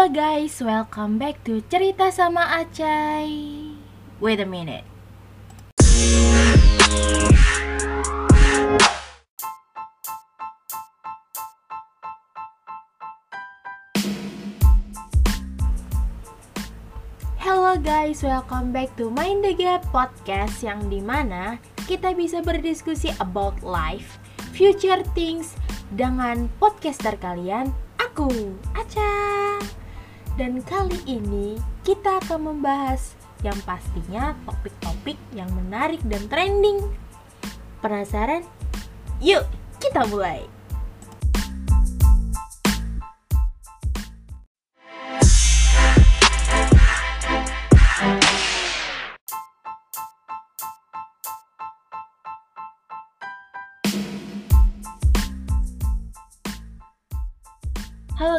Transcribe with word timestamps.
Halo 0.00 0.16
guys, 0.16 0.56
welcome 0.64 1.20
back 1.20 1.44
to 1.44 1.60
Cerita 1.68 2.08
sama 2.08 2.40
Acai. 2.56 3.28
Wait 4.16 4.40
a 4.40 4.48
minute. 4.48 4.80
Hello 17.36 17.76
guys, 17.76 18.24
welcome 18.24 18.72
back 18.72 18.88
to 18.96 19.12
Mind 19.12 19.44
the 19.44 19.52
Gap 19.52 19.84
podcast 19.92 20.64
yang 20.64 20.88
di 20.88 21.04
mana 21.04 21.60
kita 21.84 22.16
bisa 22.16 22.40
berdiskusi 22.40 23.12
about 23.20 23.60
life, 23.60 24.16
future 24.56 25.04
things 25.12 25.60
dengan 25.92 26.48
podcaster 26.56 27.20
kalian, 27.20 27.68
aku, 28.00 28.56
Aca. 28.72 29.60
Dan 30.38 30.62
kali 30.62 30.98
ini 31.08 31.58
kita 31.82 32.22
akan 32.26 32.54
membahas 32.54 33.16
yang 33.40 33.56
pastinya 33.64 34.36
topik-topik 34.44 35.16
yang 35.32 35.48
menarik 35.56 36.00
dan 36.06 36.28
trending. 36.28 36.84
Penasaran? 37.80 38.44
Yuk, 39.24 39.48
kita 39.80 40.04
mulai. 40.12 40.59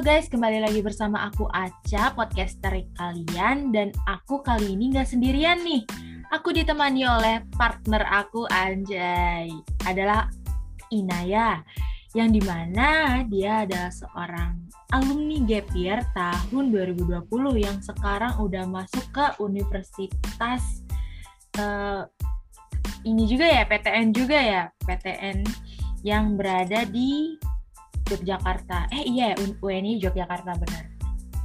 Guys, 0.01 0.33
kembali 0.33 0.65
lagi 0.65 0.81
bersama 0.81 1.29
aku 1.29 1.45
Aca, 1.53 2.09
podcaster 2.17 2.73
kalian. 2.97 3.69
Dan 3.69 3.93
aku 4.09 4.41
kali 4.41 4.73
ini 4.73 4.89
nggak 4.97 5.05
sendirian 5.05 5.61
nih. 5.61 5.85
Aku 6.33 6.49
ditemani 6.49 7.05
oleh 7.05 7.45
partner 7.53 8.01
aku 8.09 8.49
Anjay. 8.49 9.53
Adalah 9.85 10.25
Inaya 10.89 11.61
Yang 12.17 12.29
di 12.33 12.41
mana 12.41 12.89
dia 13.29 13.61
adalah 13.61 13.93
seorang 13.93 14.57
alumni 14.89 15.37
gap 15.45 15.69
year 15.77 16.01
tahun 16.17 16.73
2020 16.73 17.21
Yang 17.61 17.93
sekarang 17.93 18.41
udah 18.41 18.65
masuk 18.73 19.05
ke 19.13 19.37
universitas 19.37 20.81
uh, 21.61 22.09
Ini 23.05 23.23
juga 23.29 23.45
ya, 23.45 23.69
PTN 23.69 24.17
juga 24.17 24.41
ya 24.41 24.63
PTN 24.81 25.45
yang 26.01 26.33
berada 26.33 26.89
di 26.89 27.37
Yogyakarta. 28.09 28.89
Eh 28.89 29.05
iya, 29.05 29.37
UNI 29.37 30.01
Yogyakarta 30.01 30.57
benar. 30.57 30.85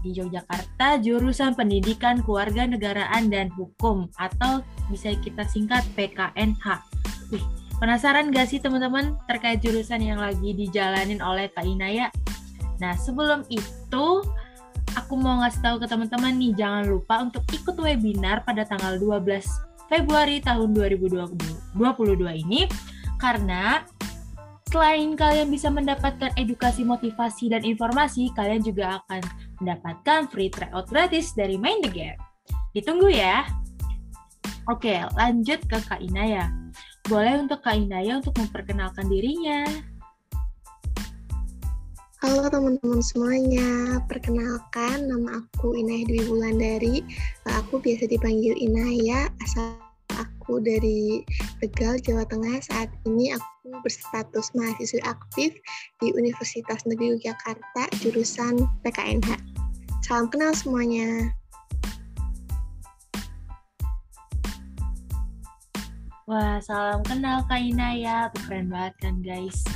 Di 0.00 0.14
Yogyakarta 0.14 1.02
jurusan 1.02 1.58
Pendidikan 1.58 2.22
Keluarga 2.22 2.64
Negaraan 2.64 3.28
dan 3.28 3.50
Hukum 3.52 4.06
atau 4.16 4.62
bisa 4.88 5.12
kita 5.18 5.42
singkat 5.44 5.82
PKNH. 5.98 6.64
Wih, 7.34 7.42
penasaran 7.82 8.30
gak 8.30 8.48
sih 8.48 8.62
teman-teman 8.62 9.18
terkait 9.26 9.58
jurusan 9.60 10.00
yang 10.00 10.22
lagi 10.22 10.54
dijalanin 10.54 11.18
oleh 11.18 11.50
Kak 11.50 11.66
Inaya? 11.66 12.08
Nah, 12.78 12.94
sebelum 12.94 13.42
itu 13.50 14.06
aku 14.96 15.14
mau 15.18 15.44
ngasih 15.44 15.60
tahu 15.60 15.76
ke 15.82 15.86
teman-teman 15.86 16.32
nih 16.40 16.52
jangan 16.56 16.84
lupa 16.88 17.20
untuk 17.20 17.44
ikut 17.52 17.76
webinar 17.76 18.42
pada 18.48 18.64
tanggal 18.64 18.96
12 18.96 19.44
Februari 19.86 20.42
tahun 20.42 20.74
2022 20.74 21.78
ini 22.42 22.66
karena 23.20 23.84
Selain 24.66 25.14
kalian 25.14 25.46
bisa 25.46 25.70
mendapatkan 25.70 26.34
edukasi, 26.34 26.82
motivasi, 26.82 27.54
dan 27.54 27.62
informasi, 27.62 28.34
kalian 28.34 28.66
juga 28.66 28.98
akan 28.98 29.22
mendapatkan 29.62 30.26
free 30.26 30.50
tryout 30.50 30.90
gratis 30.90 31.30
dari 31.38 31.54
Main 31.54 31.78
the 31.86 31.90
Gap. 31.90 32.18
Ditunggu 32.74 33.06
ya. 33.14 33.46
Oke, 34.66 34.98
lanjut 35.14 35.62
ke 35.70 35.78
Kak 35.86 36.02
Inaya. 36.02 36.50
Boleh 37.06 37.38
untuk 37.38 37.62
Kak 37.62 37.78
Inaya 37.78 38.18
untuk 38.18 38.34
memperkenalkan 38.34 39.06
dirinya. 39.06 39.62
Halo 42.26 42.50
teman-teman 42.50 42.98
semuanya, 43.06 44.02
perkenalkan 44.10 45.06
nama 45.06 45.46
aku 45.46 45.78
Inaya 45.78 46.02
Dwi 46.10 46.26
Wulandari. 46.26 47.06
Aku 47.46 47.78
biasa 47.78 48.10
dipanggil 48.10 48.58
Inaya, 48.58 49.30
asal 49.46 49.85
aku 50.46 50.62
dari 50.62 51.26
Tegal, 51.58 51.98
Jawa 51.98 52.22
Tengah. 52.30 52.62
Saat 52.62 52.94
ini 53.02 53.34
aku 53.34 53.82
berstatus 53.82 54.54
mahasiswa 54.54 55.02
aktif 55.02 55.58
di 55.98 56.14
Universitas 56.14 56.86
Negeri 56.86 57.18
Yogyakarta, 57.18 57.90
jurusan 57.98 58.62
PKNH. 58.86 59.42
Salam 60.06 60.30
kenal 60.30 60.54
semuanya. 60.54 61.34
Wah, 66.30 66.62
salam 66.62 67.02
kenal 67.02 67.42
Kak 67.50 67.58
Inaya. 67.58 68.30
Keren 68.46 68.70
banget 68.70 68.94
kan 69.02 69.18
guys. 69.26 69.66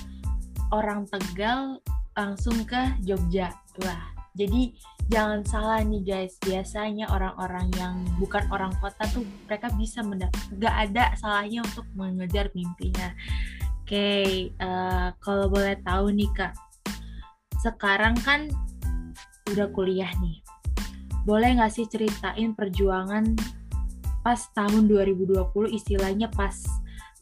Orang 0.70 1.10
Tegal 1.10 1.82
langsung 2.14 2.62
ke 2.62 2.94
Jogja. 3.02 3.50
Wah, 3.82 4.06
jadi 4.38 4.74
jangan 5.10 5.42
salah 5.42 5.80
nih 5.82 6.02
guys. 6.06 6.38
Biasanya 6.42 7.10
orang-orang 7.10 7.66
yang 7.78 7.94
bukan 8.18 8.46
orang 8.54 8.70
kota 8.78 9.06
tuh 9.10 9.26
mereka 9.50 9.70
bisa 9.74 10.02
nggak 10.02 10.74
ada 10.90 11.14
salahnya 11.18 11.66
untuk 11.66 11.86
mengejar 11.98 12.50
mimpinya 12.54 13.10
okay, 13.90 14.54
uh, 14.62 14.70
eh, 14.70 15.08
kalau 15.18 15.50
boleh 15.50 15.74
tahu 15.82 16.14
nih 16.14 16.30
kak, 16.30 16.54
sekarang 17.58 18.14
kan 18.22 18.46
udah 19.50 19.66
kuliah 19.74 20.14
nih. 20.22 20.38
Boleh 21.26 21.58
nggak 21.58 21.74
sih 21.74 21.90
ceritain 21.90 22.54
perjuangan 22.54 23.34
pas 24.22 24.38
tahun 24.54 24.86
2020 24.86 25.42
istilahnya 25.74 26.30
pas 26.30 26.54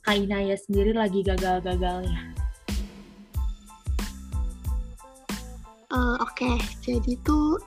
Kak 0.04 0.18
Inaya 0.18 0.60
sendiri 0.60 0.92
lagi 0.92 1.24
gagal-gagalnya? 1.24 2.36
Oke, 6.38 6.46
okay. 6.54 6.62
jadi 6.86 7.18
tuh 7.26 7.58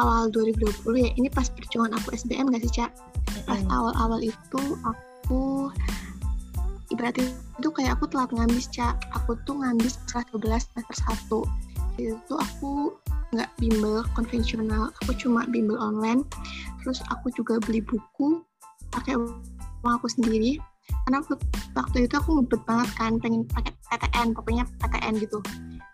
awal 0.00 0.32
2020 0.32 1.04
ya, 1.04 1.12
ini 1.20 1.28
pas 1.28 1.52
perjuangan 1.52 1.92
aku 2.00 2.16
SBM 2.16 2.48
gak 2.48 2.64
sih, 2.64 2.80
Cak? 2.80 2.96
Pas 3.44 3.60
awal-awal 3.68 4.24
itu 4.24 4.62
aku 4.88 5.68
berarti 6.96 7.28
itu 7.60 7.68
kayak 7.68 8.00
aku 8.00 8.08
telat 8.08 8.32
ngabis 8.32 8.72
cak. 8.72 9.04
Aku 9.12 9.36
tuh 9.44 9.60
ngabis 9.60 10.00
kelas 10.08 10.24
12 10.32 10.64
semester 10.64 10.96
1 12.00 12.00
itu 12.00 12.32
aku 12.32 12.96
nggak 13.36 13.52
bimbel 13.60 14.00
konvensional 14.16 14.88
aku 15.04 15.12
cuma 15.20 15.44
bimbel 15.52 15.76
online. 15.76 16.24
Terus 16.80 17.04
aku 17.12 17.28
juga 17.36 17.60
beli 17.60 17.84
buku 17.84 18.40
pakai 18.96 19.20
uang 19.20 19.92
aku 19.92 20.08
sendiri. 20.08 20.56
Karena 21.04 21.20
aku, 21.20 21.36
waktu 21.76 22.08
itu 22.08 22.16
aku 22.16 22.40
ngebet 22.40 22.64
banget 22.64 22.88
kan 22.96 23.20
pengen 23.20 23.44
pakai 23.52 23.76
PTN 23.92 24.32
pokoknya 24.32 24.64
PTN 24.80 25.20
gitu. 25.20 25.44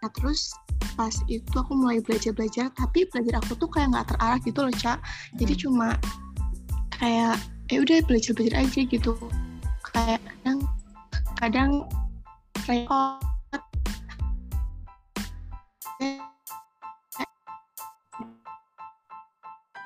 Nah 0.06 0.10
terus 0.14 0.54
pas 0.94 1.14
itu 1.30 1.54
aku 1.54 1.72
mulai 1.76 2.02
belajar-belajar 2.02 2.70
tapi 2.74 3.06
belajar 3.10 3.38
aku 3.42 3.54
tuh 3.58 3.70
kayak 3.70 3.94
nggak 3.94 4.06
terarah 4.10 4.38
gitu 4.42 4.60
loh 4.64 4.74
cak. 4.74 4.98
Jadi 5.38 5.54
hmm. 5.54 5.62
cuma 5.66 5.88
kayak 6.98 7.36
ya 7.70 7.78
udah 7.82 7.98
belajar-belajar 8.06 8.54
aja 8.66 8.80
gitu. 8.86 9.12
Kayak 9.90 10.20
kadang 10.22 10.58
kadang 11.38 11.70
repot 12.68 13.18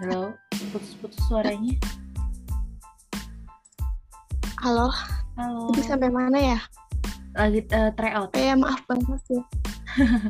halo 0.02 0.34
putus-putus 0.74 1.22
suaranya. 1.30 1.74
Halo? 4.58 4.88
Halo. 5.36 5.70
Jadi 5.70 5.82
sampai 5.86 6.10
mana 6.10 6.38
ya? 6.40 6.58
Lagi 7.36 7.62
uh, 7.70 7.92
try 7.94 8.10
out. 8.16 8.32
Ya 8.34 8.56
maaf 8.56 8.80
banget 8.88 9.20
sih 9.28 9.42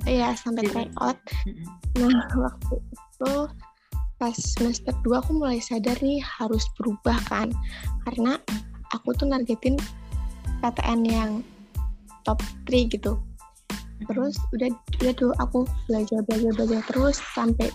iya 0.05 0.37
sampai 0.37 0.69
try 0.69 0.87
out. 1.01 1.17
Nah 1.97 2.25
waktu 2.37 2.75
itu 2.81 3.33
pas 4.21 4.37
semester 4.37 4.95
2 5.03 5.21
aku 5.21 5.31
mulai 5.37 5.59
sadar 5.59 5.99
nih 6.01 6.22
harus 6.22 6.65
berubah 6.78 7.19
kan. 7.28 7.51
Karena 8.09 8.39
aku 8.95 9.16
tuh 9.16 9.28
nargetin 9.28 9.77
PTN 10.63 11.01
yang 11.05 11.31
top 12.22 12.41
3 12.69 12.93
gitu. 12.93 13.21
Terus 14.05 14.37
udah 14.53 14.69
udah 15.01 15.15
tuh 15.16 15.33
aku 15.41 15.65
belajar 15.89 16.21
belajar 16.27 16.51
belajar 16.57 16.81
terus 16.91 17.17
sampai 17.33 17.72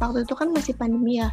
waktu 0.00 0.24
itu 0.24 0.34
kan 0.34 0.48
masih 0.54 0.74
pandemi 0.76 1.20
ya. 1.20 1.30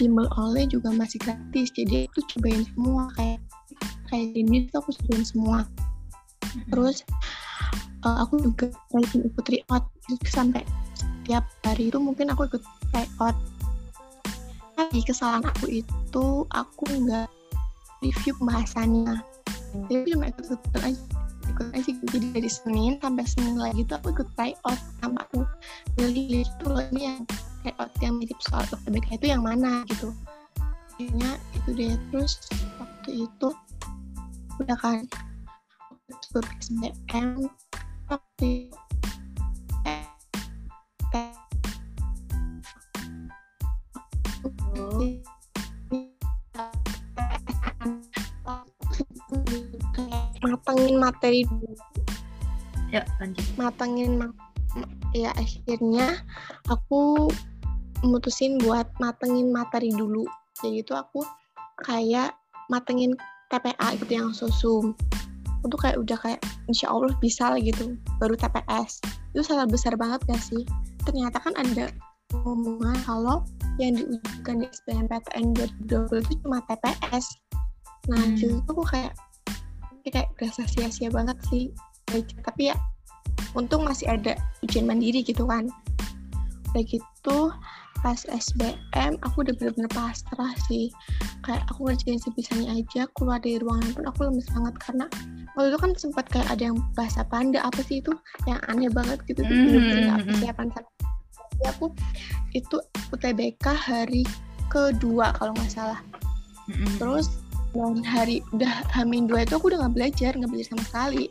Bimbel 0.00 0.24
oleh 0.40 0.64
juga 0.66 0.88
masih 0.88 1.20
gratis 1.20 1.68
jadi 1.76 2.08
aku 2.08 2.24
cobain 2.36 2.64
semua 2.74 3.12
kayak 3.12 3.38
kayak 4.08 4.32
ini 4.34 4.68
tuh 4.72 4.80
aku 4.80 4.90
cobain 5.04 5.24
semua. 5.24 5.58
Terus 6.68 7.04
uh, 8.04 8.16
aku 8.22 8.42
juga 8.42 8.70
rajin 8.94 9.26
ikut 9.26 9.44
tryout 9.44 9.84
sampai 10.26 10.62
tiap 11.26 11.46
hari 11.62 11.88
itu 11.88 11.98
mungkin 12.02 12.30
aku 12.34 12.50
ikut 12.50 12.62
tryout 12.90 13.36
tapi 14.76 14.98
kesalahan 15.04 15.46
aku 15.46 15.82
itu 15.84 16.26
aku 16.52 16.84
nggak 16.84 17.28
review 18.02 18.34
pembahasannya. 18.36 19.22
Jadi 19.88 20.10
cuma 20.12 20.28
ikut 20.28 20.44
ikut 20.52 20.82
aja. 20.82 21.02
Ikut 21.48 21.68
aja 21.74 21.90
jadi 22.12 22.26
dari 22.34 22.50
Senin 22.50 22.98
sampai 22.98 23.24
Senin 23.24 23.56
lagi 23.56 23.86
tuh 23.86 23.96
aku 24.02 24.12
ikut 24.12 24.28
try 24.36 24.52
out 24.66 24.76
sama 25.00 25.22
aku. 25.30 25.46
Beli 25.96 26.44
itu 26.44 26.64
loh 26.66 26.82
ini 26.92 27.08
yang 27.08 27.22
tryout 27.62 27.92
yang 28.02 28.18
mirip 28.18 28.38
soal 28.44 28.66
UTBK 28.68 29.22
itu 29.22 29.26
yang 29.32 29.42
mana 29.46 29.86
gitu. 29.88 30.10
Kayaknya 30.98 31.30
itu 31.56 31.68
deh. 31.72 31.94
Terus 32.10 32.32
waktu 32.76 33.10
itu 33.30 33.48
udah 34.60 34.76
kan 34.76 35.08
waktu 36.10 36.38
SBM 36.60 37.48
waktu 38.12 38.68
matengin 50.42 50.96
materi 51.00 51.48
dulu. 51.48 51.72
Ya 52.92 53.08
lanjut. 53.16 53.46
Matengin 53.56 54.20
ma 54.20 54.28
ya 55.16 55.32
akhirnya 55.32 56.20
aku 56.68 57.32
mutusin 58.04 58.60
buat 58.60 58.92
matengin 59.00 59.48
materi 59.48 59.88
dulu. 59.88 60.28
Jadi 60.60 60.84
itu 60.84 60.92
aku 60.92 61.24
kayak 61.80 62.36
matengin 62.68 63.16
TPA 63.48 63.96
gitu 63.96 64.12
yang 64.12 64.30
sosum 65.62 65.70
itu 65.70 65.78
kayak 65.78 65.96
udah 66.02 66.18
kayak 66.18 66.40
insya 66.66 66.86
Allah 66.90 67.14
bisa 67.22 67.54
lah 67.54 67.60
gitu. 67.62 67.94
Baru 68.18 68.34
TPS 68.34 68.98
itu 69.32 69.42
salah 69.46 69.66
besar 69.70 69.94
banget 69.94 70.20
gak 70.26 70.42
sih? 70.42 70.66
Ternyata 71.06 71.38
kan 71.38 71.54
ada 71.54 71.86
omongan 72.42 72.98
kalau 73.06 73.46
yang 73.78 73.94
diujikan 73.94 74.64
di 74.64 74.66
SBMPTN 74.72 75.54
2020 75.86 76.24
itu 76.26 76.34
cuma 76.44 76.64
TPS 76.64 77.26
nah 78.10 78.18
hmm. 78.18 78.34
itu 78.34 78.58
aku 78.66 78.82
kayak 78.82 79.14
kayak 80.02 80.34
berasa 80.34 80.66
sia-sia 80.66 81.06
banget 81.14 81.38
sih. 81.46 81.70
Tapi 82.42 82.74
ya 82.74 82.76
untung 83.54 83.86
masih 83.86 84.10
ada 84.10 84.34
ujian 84.66 84.90
mandiri 84.90 85.22
gitu 85.22 85.46
kan 85.46 85.70
udah 86.72 86.84
gitu 86.88 87.38
pas 88.00 88.18
SBM 88.26 89.20
aku 89.22 89.46
udah 89.46 89.54
bener-bener 89.60 89.86
pasrah 89.92 90.52
sih 90.66 90.90
kayak 91.46 91.62
aku 91.70 91.86
ngerjain 91.86 92.18
sebisanya 92.18 92.74
aja 92.74 93.06
keluar 93.14 93.38
dari 93.38 93.62
ruangan 93.62 93.92
pun 93.94 94.04
aku 94.08 94.20
lemes 94.26 94.48
banget 94.50 94.74
karena 94.82 95.06
waktu 95.54 95.68
itu 95.70 95.78
kan 95.78 95.90
sempat 95.94 96.24
kayak 96.32 96.48
ada 96.50 96.72
yang 96.72 96.78
bahasa 96.98 97.22
panda 97.28 97.62
apa 97.62 97.84
sih 97.84 98.02
itu 98.02 98.10
yang 98.48 98.58
aneh 98.66 98.90
banget 98.90 99.20
gitu 99.28 99.44
mm 99.44 99.48
-hmm. 99.48 99.64
bener-bener 99.68 100.00
gak 100.02 100.02
hmm, 100.02 100.18
hmm. 100.18 100.30
persiapan 100.34 100.66
sama 100.74 100.90
jadi 101.52 101.64
aku 101.70 101.86
itu 102.56 102.76
UTBK 103.14 103.66
hari 103.70 104.22
kedua 104.66 105.36
kalau 105.36 105.52
nggak 105.54 105.70
salah 105.70 106.00
mm 106.66 106.74
-hmm. 106.74 106.92
terus 106.98 107.28
dan 107.72 108.04
hari 108.04 108.44
udah 108.52 108.84
hamin 108.92 109.24
dua 109.24 109.48
itu 109.48 109.56
aku 109.56 109.72
udah 109.72 109.86
nggak 109.86 109.94
belajar 109.96 110.30
nggak 110.36 110.50
belajar 110.50 110.68
sama 110.74 110.84
sekali 110.84 111.24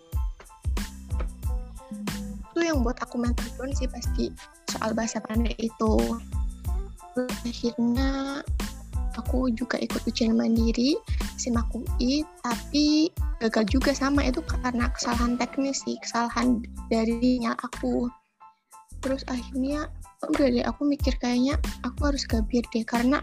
itu 2.51 2.59
yang 2.59 2.83
buat 2.83 2.97
aku 2.99 3.15
mental 3.21 3.47
down 3.57 3.71
sih 3.77 3.87
pasti 3.87 4.33
soal 4.71 4.95
bahasa 4.95 5.19
panda 5.19 5.51
itu. 5.59 5.93
Akhirnya 7.43 8.39
aku 9.19 9.51
juga 9.51 9.75
ikut 9.75 10.07
ujian 10.07 10.39
mandiri 10.39 10.95
SIMAK 11.35 11.75
UI 11.75 12.23
tapi 12.39 13.11
gagal 13.43 13.67
juga 13.67 13.91
sama 13.91 14.23
itu 14.23 14.39
karena 14.45 14.87
kesalahan 14.95 15.35
teknis 15.35 15.83
sih 15.83 15.99
kesalahan 15.99 16.63
dari 16.87 17.41
nyal 17.41 17.57
aku. 17.59 18.07
Terus 19.01 19.25
akhirnya 19.27 19.89
udah 20.29 20.47
deh 20.53 20.63
aku 20.63 20.85
mikir 20.85 21.17
kayaknya 21.17 21.57
aku 21.81 22.13
harus 22.13 22.23
gabir 22.29 22.61
deh 22.69 22.85
karena 22.85 23.19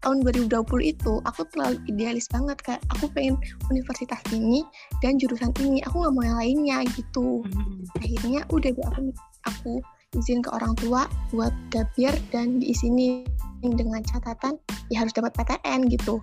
tahun 0.00 0.24
2020 0.24 0.64
itu 0.96 1.12
aku 1.28 1.44
terlalu 1.52 1.76
idealis 1.92 2.24
banget 2.32 2.56
kayak 2.64 2.80
aku 2.88 3.10
pengen 3.12 3.36
universitas 3.68 4.22
ini 4.32 4.64
dan 5.04 5.20
jurusan 5.20 5.52
ini 5.60 5.84
aku 5.84 6.00
nggak 6.00 6.14
mau 6.16 6.24
yang 6.24 6.38
lainnya 6.40 6.78
gitu. 6.96 7.44
Hmm. 7.44 7.84
akhirnya 8.00 8.40
udah 8.48 8.70
deh 8.72 8.86
aku 8.86 9.02
aku 9.44 9.72
izin 10.18 10.42
ke 10.42 10.50
orang 10.50 10.74
tua 10.74 11.06
buat 11.30 11.54
gapir 11.70 12.10
dan 12.34 12.58
di 12.58 12.74
sini 12.74 13.22
dengan 13.62 14.02
catatan 14.02 14.58
ya 14.90 15.06
harus 15.06 15.14
dapat 15.14 15.30
PTN 15.38 15.86
gitu. 15.86 16.18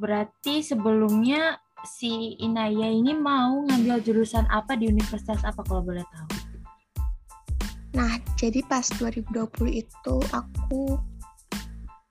Berarti 0.00 0.64
sebelumnya 0.64 1.60
si 1.84 2.36
Inaya 2.40 2.88
ini 2.88 3.12
mau 3.12 3.60
ngambil 3.68 4.00
jurusan 4.00 4.48
apa 4.48 4.76
di 4.80 4.88
universitas 4.88 5.44
apa 5.44 5.60
kalau 5.68 5.84
boleh 5.84 6.04
tahu? 6.08 6.28
Nah, 7.96 8.20
jadi 8.40 8.64
pas 8.64 8.84
2020 8.96 9.84
itu 9.84 10.16
aku 10.32 10.96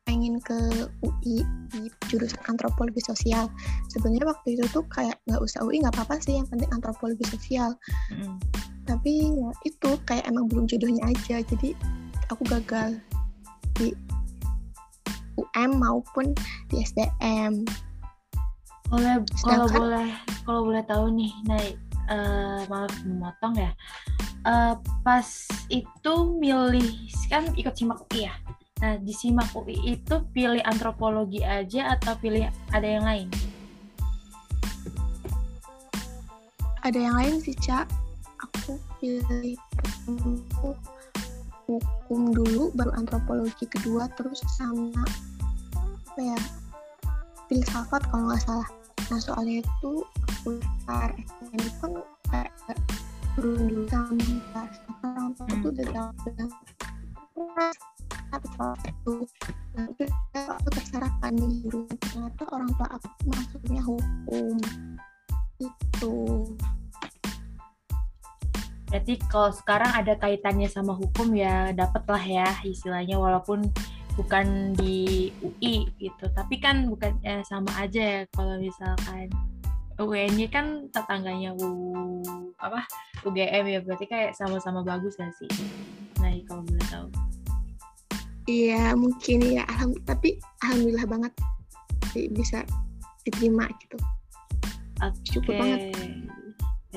pengen 0.06 0.42
ke 0.42 0.58
UI 1.06 1.46
di 1.74 1.82
jurusan 2.10 2.42
antropologi 2.50 3.02
sosial. 3.02 3.50
Sebenarnya 3.90 4.30
waktu 4.30 4.58
itu 4.58 4.66
tuh 4.74 4.86
kayak 4.90 5.18
nggak 5.26 5.42
usah 5.42 5.66
UI 5.66 5.82
nggak 5.82 5.94
apa-apa 5.96 6.22
sih, 6.22 6.38
yang 6.38 6.48
penting 6.50 6.70
antropologi 6.70 7.26
sosial. 7.26 7.74
Mm 8.14 8.38
tapi 8.88 9.36
ya 9.36 9.52
itu 9.68 9.90
kayak 10.08 10.26
emang 10.32 10.48
belum 10.48 10.66
jodohnya 10.66 11.04
aja. 11.04 11.44
Jadi 11.44 11.76
aku 12.32 12.48
gagal 12.48 12.96
di 13.76 13.92
UM 15.38 15.72
maupun 15.78 16.34
di 16.72 16.82
SDM 16.82 17.62
boleh 18.88 19.20
kalau 19.44 19.68
boleh 19.68 20.10
kalau 20.48 20.62
boleh 20.64 20.84
tahu 20.88 21.12
nih 21.12 21.32
naik 21.44 21.76
uh, 22.08 22.64
maaf 22.72 22.96
memotong 23.04 23.60
ya. 23.60 23.72
Uh, 24.48 24.80
pas 25.04 25.28
itu 25.68 26.14
milih 26.40 26.88
kan 27.28 27.52
ikut 27.60 27.76
simak 27.76 28.00
UI 28.08 28.32
ya? 28.32 28.34
Nah 28.80 28.96
di 29.04 29.12
simak 29.12 29.52
UI 29.52 30.00
itu 30.00 30.16
pilih 30.32 30.64
antropologi 30.64 31.44
aja 31.44 32.00
atau 32.00 32.16
pilih 32.16 32.48
ada 32.72 32.88
yang 32.88 33.04
lain? 33.04 33.28
Ada 36.88 36.96
yang 36.96 37.16
lain 37.20 37.36
sih 37.44 37.58
cak 37.60 38.07
aku 38.44 38.80
pilih 39.00 39.58
hukum 41.68 42.22
dulu 42.32 42.72
baru 42.78 42.92
antropologi 42.96 43.68
kedua 43.68 44.08
terus 44.16 44.40
sama 44.56 45.04
apa 46.08 46.22
ya 46.22 46.40
filsafat 47.48 48.02
kalau 48.12 48.32
nggak 48.32 48.42
salah. 48.44 48.70
Nah 49.08 49.20
soalnya 49.20 49.64
itu 49.64 49.92
aku 50.04 50.60
tar 50.84 51.12
ini 51.54 51.70
kan 51.80 51.92
kayak 52.32 52.52
turun 53.36 53.70
dulu 53.70 53.84
sama 53.92 54.18
orang 55.04 55.30
tua 55.38 55.54
tuh 55.62 55.70
udah 55.72 56.10
bilang 56.26 56.52
tapi 58.28 58.48
kalau 58.60 58.76
itu 58.84 59.14
nanti 59.78 60.04
aku 60.36 60.68
tersarapan 60.74 61.34
di 61.38 61.64
jurusan 61.64 61.98
ternyata 62.02 62.44
orang 62.52 62.72
tua 62.76 62.88
aku 62.92 63.08
masuknya 63.30 63.82
hukum. 63.86 64.56
Itu 65.58 66.14
Berarti 68.88 69.20
kalau 69.28 69.52
sekarang 69.52 69.92
ada 69.92 70.16
kaitannya 70.16 70.72
sama 70.72 70.96
hukum 70.96 71.36
ya 71.36 71.76
dapatlah 71.76 72.24
ya 72.24 72.48
istilahnya 72.64 73.20
walaupun 73.20 73.68
bukan 74.16 74.74
di 74.80 75.30
UI 75.44 75.92
gitu. 76.00 76.26
Tapi 76.32 76.58
kan 76.58 76.88
bukan 76.88 77.20
ya 77.22 77.44
sama 77.44 77.70
aja 77.78 78.02
ya 78.02 78.22
kalau 78.32 78.56
misalkan 78.58 79.28
UNY 79.98 80.46
kan 80.50 80.88
tetangganya 80.94 81.58
U 81.58 82.22
apa 82.62 82.86
UGM 83.26 83.66
ya 83.66 83.80
berarti 83.82 84.06
kayak 84.06 84.32
sama-sama 84.38 84.86
bagus 84.86 85.18
gak 85.18 85.34
sih? 85.36 85.50
Nah 86.22 86.32
kalau 86.48 86.64
boleh 86.64 86.88
tahu. 86.88 87.08
Iya 88.48 88.96
mungkin 88.96 89.44
ya 89.44 89.68
alham 89.68 89.92
tapi 90.08 90.40
alhamdulillah 90.64 91.06
banget 91.10 91.34
bisa 92.32 92.64
diterima 93.28 93.68
gitu. 93.84 94.00
Okay. 94.98 95.38
Cukup 95.38 95.54
banget 95.60 95.82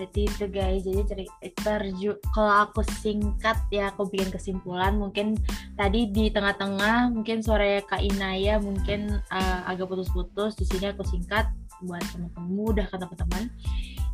Berarti 0.01 0.33
itu 0.33 0.49
guys, 0.49 0.81
jadi 0.81 1.05
cerita 1.05 1.77
kalau 2.33 2.65
aku 2.65 2.81
singkat 3.05 3.61
ya 3.69 3.93
aku 3.93 4.09
bikin 4.09 4.33
kesimpulan 4.33 4.97
mungkin 4.97 5.37
tadi 5.77 6.09
di 6.09 6.33
tengah-tengah 6.33 7.13
mungkin 7.13 7.45
sore 7.45 7.85
Kak 7.85 8.01
Inaya 8.01 8.57
mungkin 8.57 9.21
uh, 9.29 9.61
agak 9.69 9.93
putus-putus 9.93 10.57
di 10.57 10.65
sini 10.65 10.89
aku 10.89 11.05
singkat 11.05 11.53
buat 11.85 12.01
teman-teman 12.17 12.49
mudah 12.49 12.89
kan 12.89 13.05
teman-teman. 13.05 13.53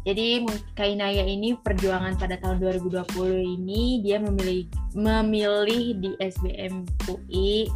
Jadi 0.02 0.43
Kak 0.75 0.90
Inaya 0.90 1.23
ini 1.23 1.55
perjuangan 1.55 2.19
pada 2.19 2.35
tahun 2.43 2.66
2020 2.66 3.07
ini 3.47 4.02
dia 4.02 4.19
memilih 4.19 4.66
memilih 4.90 6.02
di 6.02 6.11
SBM 6.19 6.83
UI 7.07 7.71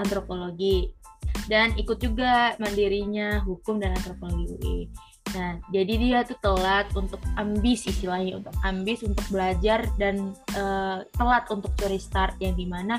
antropologi. 0.00 0.96
Dan 1.44 1.76
ikut 1.76 2.00
juga 2.00 2.56
mandirinya 2.56 3.44
hukum 3.44 3.76
dan 3.84 3.92
antropologi 3.92 4.48
UI 4.48 4.78
Nah, 5.30 5.62
jadi 5.70 5.94
dia 5.94 6.18
tuh 6.26 6.38
telat 6.42 6.90
untuk 6.98 7.22
ambis 7.38 7.86
istilahnya 7.86 8.42
untuk 8.42 8.54
ambis 8.66 9.06
untuk 9.06 9.22
belajar 9.30 9.86
dan 9.94 10.34
uh, 10.58 11.06
telat 11.14 11.46
untuk 11.54 11.70
curi 11.78 12.02
start 12.02 12.34
yang 12.42 12.58
di 12.58 12.66
mana 12.66 12.98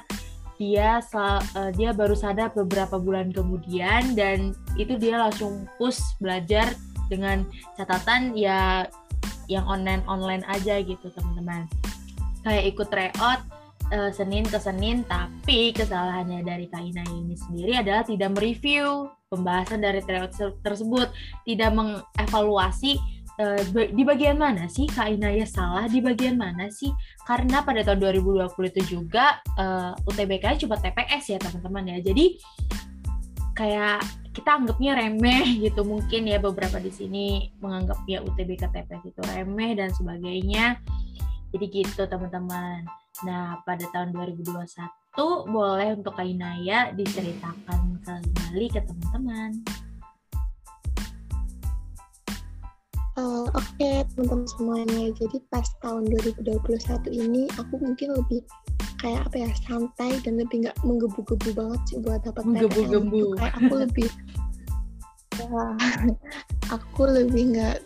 dia 0.56 1.02
uh, 1.18 1.42
dia 1.74 1.92
baru 1.92 2.14
sadar 2.14 2.54
beberapa 2.54 3.02
bulan 3.02 3.34
kemudian 3.34 4.14
dan 4.14 4.54
itu 4.78 4.96
dia 4.96 5.18
langsung 5.18 5.66
push 5.82 6.00
belajar 6.22 6.72
dengan 7.12 7.44
catatan 7.76 8.38
ya 8.38 8.86
yang 9.52 9.68
online 9.68 10.06
online 10.08 10.46
aja 10.48 10.80
gitu 10.80 11.12
teman-teman. 11.12 11.68
Kayak 12.48 12.64
ikut 12.72 12.88
tryout 12.88 13.42
uh, 13.92 14.12
Senin 14.16 14.48
ke 14.48 14.58
Senin, 14.58 15.04
tapi 15.06 15.76
kesalahannya 15.76 16.42
dari 16.42 16.66
Kaina 16.72 17.04
ini 17.12 17.36
sendiri 17.38 17.78
adalah 17.78 18.08
tidak 18.08 18.34
mereview 18.34 19.12
pembahasan 19.32 19.84
dari 19.84 20.04
tryout 20.04 20.36
tersebut, 20.64 21.08
tidak 21.48 21.72
mengevaluasi 21.72 23.00
uh, 23.40 23.62
di 23.72 24.04
bagian 24.04 24.36
mana 24.40 24.68
sih 24.68 24.88
Kak 24.88 25.12
Inaya 25.12 25.48
salah 25.48 25.88
di 25.88 26.00
bagian 26.04 26.36
mana 26.36 26.68
sih? 26.68 26.92
Karena 27.24 27.64
pada 27.64 27.84
tahun 27.86 28.00
2020 28.20 28.52
itu 28.76 28.82
juga 29.00 29.40
uh, 29.56 29.96
UTBK 30.08 30.66
cuma 30.66 30.76
TPS 30.80 31.24
ya 31.36 31.38
teman-teman 31.40 31.96
ya. 31.96 31.98
Jadi 32.04 32.26
kayak 33.56 34.00
kita 34.32 34.64
anggapnya 34.64 34.96
remeh 34.96 35.60
gitu 35.60 35.84
mungkin 35.84 36.24
ya 36.24 36.40
beberapa 36.40 36.80
di 36.80 36.92
sini 36.92 37.52
menganggap 37.60 38.00
ya 38.08 38.24
UTBK 38.24 38.72
TPS 38.72 39.04
itu 39.12 39.22
remeh 39.28 39.76
dan 39.76 39.92
sebagainya 39.92 40.80
jadi 41.52 41.66
gitu 41.68 42.02
teman-teman 42.08 42.88
nah 43.28 43.60
pada 43.68 43.86
tahun 43.92 44.16
2021 44.16 44.72
boleh 45.52 45.90
untuk 46.00 46.16
Kak 46.16 46.24
Inaya 46.24 46.96
diceritakan 46.96 48.00
kembali 48.02 48.68
ke 48.72 48.80
teman-teman. 48.80 49.52
Uh, 53.20 53.44
Oke 53.52 53.76
okay, 53.76 54.08
teman-teman 54.16 54.48
semuanya, 54.56 55.12
jadi 55.20 55.38
pas 55.52 55.68
tahun 55.84 56.08
2021 56.16 57.12
ini 57.12 57.44
aku 57.60 57.76
mungkin 57.76 58.16
lebih 58.16 58.40
kayak 59.04 59.28
apa 59.28 59.36
ya 59.44 59.52
santai 59.68 60.16
dan 60.24 60.40
lebih 60.40 60.64
nggak 60.64 60.78
menggebu-gebu 60.88 61.50
banget 61.52 61.82
sih 61.92 62.00
buat 62.00 62.24
dapat 62.24 62.44
PTN. 62.48 63.12
Gitu. 63.12 63.36
Kayak 63.36 63.54
aku 63.60 63.74
lebih, 63.76 64.10
ya, 65.36 65.64
aku 66.72 67.02
lebih 67.04 67.44
nggak 67.52 67.78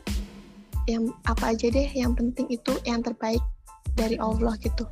yang 0.86 1.10
apa 1.26 1.58
aja 1.58 1.68
deh, 1.74 1.90
yang 1.98 2.14
penting 2.14 2.46
itu 2.54 2.78
yang 2.86 3.02
terbaik 3.02 3.42
dari 3.96 4.20
Allah 4.20 4.56
gitu. 4.60 4.86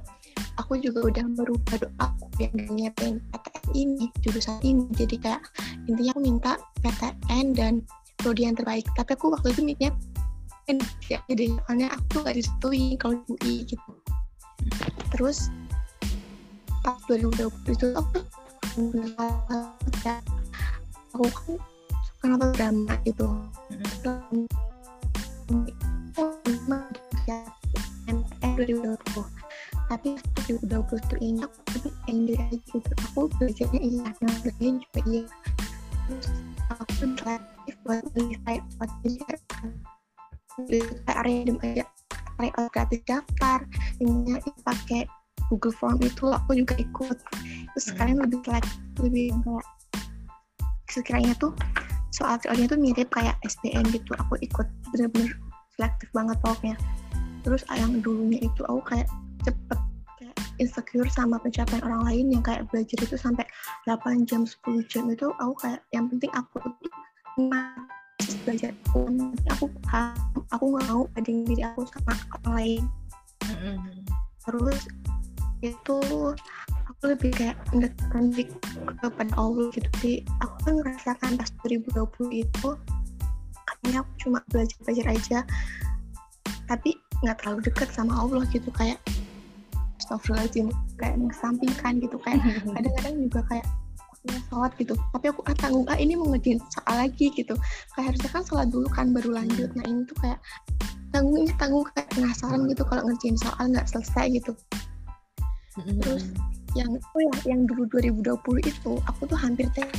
Aku 0.62 0.78
juga 0.80 1.10
udah 1.10 1.26
merubah 1.34 1.76
doa 1.82 1.94
aku 2.00 2.26
yang 2.42 2.54
nyiapin 2.74 3.20
PTN 3.34 3.66
ini 3.76 4.06
jurusan 4.24 4.58
ini. 4.64 4.86
Jadi 4.96 5.16
kayak 5.22 5.42
intinya 5.86 6.12
aku 6.16 6.22
minta 6.24 6.52
PTN 6.82 7.46
dan 7.54 7.74
prodi 8.18 8.48
yang 8.48 8.56
terbaik. 8.58 8.88
Tapi 8.98 9.14
aku 9.14 9.34
waktu 9.34 9.54
itu 9.54 9.62
mikirnya 9.62 9.94
ya 11.12 11.20
jadi 11.28 11.52
soalnya 11.68 11.92
aku 11.92 12.24
gak 12.24 12.40
disetujui 12.40 12.96
kalau 12.96 13.20
di 13.28 13.36
UI 13.36 13.56
gitu. 13.68 13.92
Terus 15.12 15.52
pas 16.84 17.00
2020 17.08 17.76
itu 17.76 17.88
aku 17.96 18.18
ya, 20.04 20.18
aku 21.14 21.26
kan 21.30 21.56
suka 22.08 22.26
nonton 22.26 22.50
drama 22.56 22.96
gitu. 23.04 23.28
2020 28.56 29.44
tapi 29.92 30.16
2020 30.48 31.20
ini 31.22 31.40
aku 31.44 31.60
lebih 31.76 31.94
enjoy 32.08 32.40
aja 32.40 32.58
gitu 32.58 32.94
aku 33.12 33.20
belajarnya 33.38 33.82
iya 33.84 34.06
yang 34.10 34.36
belajarnya 34.42 34.72
juga 34.80 35.00
iya. 35.06 35.24
Terus 36.04 36.28
aku 36.68 36.84
kreatif 37.16 37.76
buat 37.88 38.04
beli 38.12 38.36
buat 38.76 38.92
jadi 40.54 40.80
kayak 41.06 41.22
random 41.26 41.58
aja. 41.66 41.86
Layout 42.42 42.70
gratis 42.74 43.02
daftar 43.06 43.60
ininya 44.02 44.42
pakai 44.66 45.06
Google 45.50 45.74
Form 45.74 46.02
itu 46.02 46.30
aku 46.30 46.58
juga 46.58 46.76
ikut. 46.78 47.18
Terus 47.74 47.86
sekarang 47.90 48.22
lebih 48.22 48.42
like 48.50 48.68
lebih 49.02 49.34
enggak 49.34 49.66
sekiranya 50.90 51.34
tuh 51.42 51.54
soal 52.14 52.38
teorinya 52.38 52.78
tuh 52.78 52.82
mirip 52.82 53.10
kayak 53.14 53.38
SBM 53.46 53.86
gitu. 53.94 54.14
Aku 54.18 54.38
ikut 54.42 54.66
bener-bener 54.94 55.34
selektif 55.74 56.10
banget 56.14 56.38
pokoknya 56.42 56.76
terus 57.44 57.62
yang 57.76 58.00
dulunya 58.00 58.40
itu 58.42 58.62
aku 58.66 58.82
kayak 58.88 59.08
cepet 59.44 59.80
kayak 60.20 60.36
insecure 60.58 61.10
sama 61.12 61.38
pencapaian 61.44 61.84
orang 61.84 62.04
lain 62.08 62.26
yang 62.32 62.44
kayak 62.44 62.64
belajar 62.72 62.98
itu 63.04 63.16
sampai 63.20 63.46
8 63.86 64.24
jam 64.24 64.48
10 64.48 64.88
jam 64.88 65.12
itu 65.12 65.28
aku 65.44 65.54
kayak 65.60 65.84
yang 65.92 66.08
penting 66.08 66.32
aku 66.32 66.64
belajar. 68.48 68.72
Aku 68.88 69.08
aku 69.52 69.66
aku 70.52 70.64
nggak 70.76 70.86
mau 70.88 71.04
banding 71.16 71.44
diri 71.48 71.64
aku 71.66 71.84
sama 71.90 72.14
orang 72.40 72.54
lain. 72.56 72.84
Terus 74.44 74.80
itu 75.64 75.98
aku 76.88 77.04
lebih 77.08 77.32
kayak 77.36 77.58
mendekatkan 77.72 78.32
diri 78.32 78.52
kepada 79.00 79.34
Allah 79.36 79.68
gitu. 79.72 79.90
Sih 80.00 80.18
aku 80.44 80.56
kan 80.68 80.74
ngerasakan 80.80 81.32
pas 81.40 81.50
2020 81.64 82.44
itu 82.44 82.70
katanya 83.64 84.04
aku 84.04 84.12
cuma 84.28 84.40
belajar 84.52 84.78
belajar 84.84 85.06
aja. 85.12 85.40
Tapi 86.64 86.96
nggak 87.24 87.40
terlalu 87.40 87.60
dekat 87.64 87.90
sama 87.96 88.14
Allah 88.20 88.44
gitu 88.52 88.70
kayak 88.76 89.00
astagfirullahaladzim 90.04 90.68
kayak 91.00 91.16
mengesampingkan 91.16 91.94
gitu 92.04 92.18
kayak 92.22 92.44
kadang-kadang 92.76 93.16
juga 93.24 93.42
kayak 93.48 93.66
ya 94.24 94.40
sholat 94.48 94.72
gitu. 94.80 94.96
Tapi 95.12 95.26
aku 95.36 95.44
ah 95.52 95.56
tanggung 95.60 95.88
ah 95.92 96.00
ini 96.00 96.16
mau 96.16 96.32
ngerjain 96.32 96.60
soal 96.72 96.96
lagi 96.96 97.28
gitu. 97.36 97.56
Kayak 97.96 98.16
harusnya 98.16 98.30
kan 98.32 98.44
sholat 98.48 98.68
dulu 98.72 98.88
kan 98.92 99.12
baru 99.12 99.36
lanjut. 99.36 99.72
Nah 99.76 99.84
ini 99.84 100.08
tuh 100.08 100.16
kayak 100.24 100.40
tanggung 101.12 101.44
ini 101.44 101.52
tanggung 101.60 101.84
kayak 101.92 102.08
penasaran 102.16 102.64
gitu 102.72 102.84
kalau 102.88 103.04
ngerjain 103.08 103.36
soal 103.36 103.64
nggak 103.68 103.88
selesai 103.88 104.26
gitu. 104.40 104.52
Terus 105.76 106.32
yang 106.74 106.90
oh 106.96 107.22
ya 107.22 107.36
yang 107.54 107.62
dulu 107.68 107.86
2020 107.92 108.64
itu 108.64 108.92
aku 109.06 109.22
tuh 109.28 109.38
hampir 109.38 109.68
tiap 109.76 109.92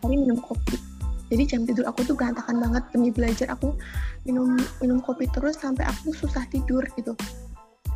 hari 0.00 0.16
minum 0.16 0.38
kopi 0.40 0.80
jadi 1.26 1.42
jam 1.42 1.60
tidur 1.66 1.84
aku 1.90 2.06
tuh 2.06 2.14
berantakan 2.14 2.62
banget 2.62 2.82
demi 2.94 3.10
belajar 3.10 3.50
aku 3.50 3.74
minum 4.22 4.54
minum 4.78 5.02
kopi 5.02 5.26
terus 5.34 5.58
sampai 5.58 5.82
aku 5.82 6.14
susah 6.14 6.46
tidur 6.54 6.86
gitu. 6.94 7.18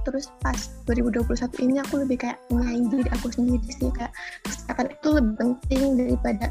Terus 0.02 0.32
pas 0.40 0.56
2021 0.88 1.30
ini 1.62 1.78
aku 1.78 2.02
lebih 2.02 2.26
kayak 2.26 2.40
menyayangi 2.50 2.88
diri 2.90 3.10
aku 3.14 3.30
sendiri 3.30 3.68
sih 3.70 3.92
kayak 3.94 4.10
kesehatan 4.42 4.90
itu 4.90 5.08
lebih 5.14 5.34
penting 5.38 5.82
daripada 5.94 6.46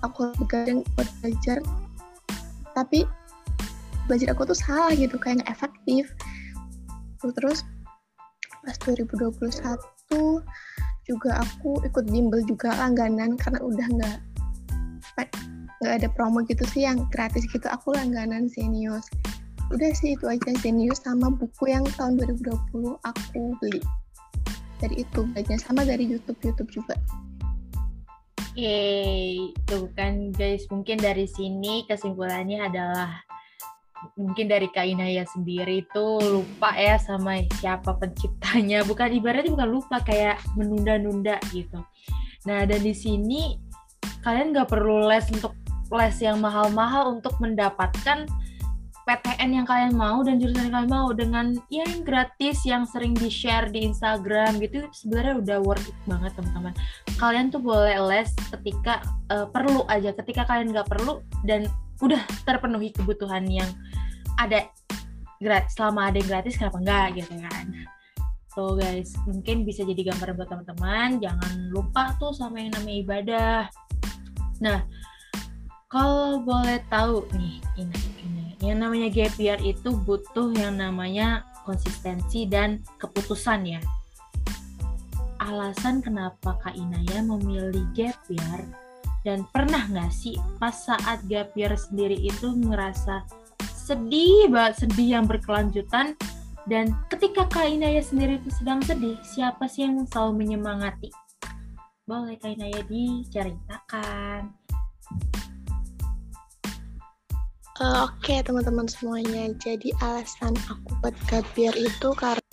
aku 0.00 0.32
begadang 0.40 0.80
buat 0.96 1.08
belajar. 1.20 1.58
Tapi 2.72 3.04
belajar 4.08 4.32
aku 4.32 4.48
tuh 4.48 4.56
salah 4.56 4.96
gitu 4.96 5.20
kayak 5.20 5.44
nggak 5.44 5.52
efektif. 5.52 6.08
Terus 7.20 7.68
pas 8.64 8.76
2021 8.86 9.36
juga 11.02 11.30
aku 11.42 11.82
ikut 11.82 12.04
bimbel 12.08 12.40
juga 12.46 12.72
langganan 12.78 13.34
karena 13.34 13.58
udah 13.60 13.86
nggak 13.90 14.18
nggak 15.82 16.06
ada 16.06 16.08
promo 16.14 16.46
gitu 16.46 16.62
sih 16.70 16.86
yang 16.86 17.10
gratis 17.10 17.42
gitu. 17.50 17.66
Aku 17.66 17.90
langganan 17.90 18.46
Zenius. 18.46 19.10
Udah 19.74 19.90
sih 19.98 20.14
itu 20.14 20.30
aja. 20.30 20.54
Genius 20.62 21.02
sama 21.02 21.34
buku 21.34 21.74
yang 21.74 21.82
tahun 21.98 22.22
2020 22.22 23.02
aku 23.02 23.40
beli. 23.58 23.82
Dari 24.78 25.02
itu 25.02 25.26
belajar 25.34 25.58
sama 25.58 25.82
dari 25.82 26.06
YouTube. 26.06 26.38
YouTube 26.38 26.70
juga. 26.70 26.94
Yeay, 28.52 29.56
tuh 29.64 29.88
kan 29.96 30.28
guys, 30.36 30.68
mungkin 30.68 31.00
dari 31.00 31.24
sini 31.24 31.88
kesimpulannya 31.88 32.68
adalah 32.68 33.24
mungkin 34.18 34.50
dari 34.50 34.68
Kak 34.68 34.84
Inaya 34.84 35.24
sendiri 35.24 35.86
itu 35.88 36.06
lupa 36.20 36.76
ya 36.76 37.00
sama 37.00 37.40
siapa 37.58 37.96
penciptanya. 37.96 38.84
Bukan 38.84 39.08
ibaratnya 39.08 39.56
bukan 39.56 39.70
lupa 39.72 40.04
kayak 40.04 40.36
menunda-nunda 40.54 41.40
gitu. 41.48 41.80
Nah, 42.44 42.68
dan 42.68 42.82
di 42.84 42.92
sini 42.92 43.56
kalian 44.20 44.52
nggak 44.52 44.68
perlu 44.68 45.08
les 45.08 45.24
untuk 45.32 45.56
les 45.92 46.16
yang 46.24 46.40
mahal-mahal 46.40 47.20
untuk 47.20 47.36
mendapatkan 47.38 48.24
PTN 49.02 49.50
yang 49.50 49.66
kalian 49.66 49.98
mau 49.98 50.22
dan 50.22 50.38
jurusan 50.38 50.70
yang 50.70 50.74
kalian 50.78 50.92
mau 50.94 51.10
dengan 51.10 51.46
ya 51.66 51.82
yang 51.82 52.06
gratis 52.06 52.62
yang 52.62 52.86
sering 52.86 53.12
di 53.18 53.26
share 53.26 53.66
di 53.66 53.82
Instagram 53.82 54.62
gitu 54.62 54.86
sebenarnya 54.94 55.34
udah 55.42 55.58
worth 55.58 55.90
it 55.90 55.98
banget 56.06 56.30
teman-teman. 56.38 56.72
Kalian 57.18 57.50
tuh 57.50 57.58
boleh 57.58 57.98
les 57.98 58.30
ketika 58.54 59.02
uh, 59.34 59.50
perlu 59.50 59.82
aja 59.90 60.14
ketika 60.14 60.46
kalian 60.46 60.70
nggak 60.70 60.86
perlu 60.86 61.18
dan 61.42 61.66
udah 61.98 62.22
terpenuhi 62.46 62.94
kebutuhan 62.94 63.42
yang 63.50 63.66
ada 64.38 64.70
gratis 65.42 65.74
selama 65.74 66.14
ada 66.14 66.22
yang 66.22 66.30
gratis 66.30 66.54
kenapa 66.54 66.78
enggak 66.78 67.06
gitu 67.18 67.34
kan? 67.42 67.66
So 68.54 68.78
guys 68.78 69.10
mungkin 69.26 69.66
bisa 69.66 69.82
jadi 69.82 70.14
gambar 70.14 70.38
buat 70.38 70.46
teman-teman. 70.46 71.18
Jangan 71.18 71.74
lupa 71.74 72.14
tuh 72.22 72.30
sama 72.30 72.62
yang 72.62 72.70
namanya 72.78 72.96
ibadah. 73.02 73.60
Nah 74.62 74.86
kalau 75.92 76.40
boleh 76.40 76.80
tahu 76.88 77.28
nih 77.36 77.60
ini 77.76 78.00
yang 78.64 78.80
namanya 78.80 79.12
gap 79.12 79.36
year 79.36 79.60
itu 79.60 79.92
butuh 79.92 80.48
yang 80.56 80.80
namanya 80.80 81.44
konsistensi 81.68 82.48
dan 82.48 82.80
keputusan 82.96 83.76
ya. 83.76 83.80
Alasan 85.36 86.00
kenapa 86.00 86.56
Kak 86.64 86.72
Inaya 86.72 87.20
memilih 87.20 87.84
gap 87.92 88.16
year 88.32 88.64
dan 89.20 89.44
pernah 89.52 89.84
nggak 89.84 90.08
sih 90.08 90.40
pas 90.56 90.72
saat 90.72 91.20
gap 91.28 91.52
year 91.52 91.76
sendiri 91.76 92.16
itu 92.16 92.56
ngerasa 92.56 93.28
sedih 93.60 94.48
banget, 94.48 94.88
sedih 94.88 95.20
yang 95.20 95.28
berkelanjutan 95.28 96.16
dan 96.64 96.96
ketika 97.12 97.44
Kak 97.52 97.68
Inaya 97.68 98.00
sendiri 98.00 98.40
itu 98.40 98.48
sedang 98.48 98.80
sedih, 98.80 99.20
siapa 99.28 99.68
sih 99.68 99.84
yang 99.84 100.08
selalu 100.08 100.40
menyemangati? 100.40 101.12
Boleh 102.08 102.40
Kak 102.40 102.56
Inaya 102.56 102.80
diceritakan. 102.86 104.54
Uh, 107.80 108.04
Oke 108.04 108.36
okay, 108.36 108.38
teman-teman 108.44 108.84
semuanya, 108.84 109.48
jadi 109.56 109.96
alasan 110.04 110.52
aku 110.68 110.92
buat 111.00 111.16
gapir 111.24 111.72
itu 111.72 112.08
karena 112.12 112.52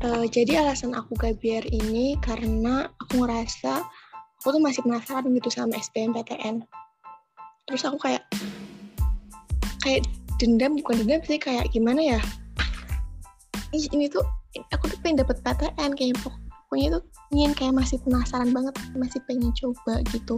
uh, 0.00 0.24
jadi 0.32 0.64
alasan 0.64 0.96
aku 0.96 1.12
gak 1.16 1.36
biar 1.44 1.60
ini 1.68 2.16
karena 2.24 2.88
aku 2.96 3.22
ngerasa 3.24 3.84
aku 4.42 4.58
tuh 4.58 4.62
masih 4.62 4.82
penasaran 4.82 5.28
gitu 5.28 5.48
sama 5.52 5.78
SBMPTN 5.78 6.66
terus 7.70 7.86
aku 7.86 8.00
kayak 8.02 8.24
kayak 9.84 10.02
dendam 10.42 10.74
bukan 10.82 11.06
dendam 11.06 11.22
sih 11.22 11.38
kayak 11.38 11.70
gimana 11.70 12.18
ya 12.18 12.20
ini 13.72 14.06
tuh 14.08 14.24
aku 14.72 14.92
tuh 14.92 14.98
pengen 15.00 15.24
dapet 15.24 15.40
PTN 15.40 15.96
kayak 15.96 16.20
pokoknya 16.20 17.00
tuh 17.00 17.02
ingin 17.36 17.52
kayak 17.56 17.74
masih 17.76 17.96
penasaran 18.04 18.52
banget 18.52 18.74
masih 18.96 19.20
pengen 19.28 19.52
coba 19.56 20.00
gitu. 20.12 20.36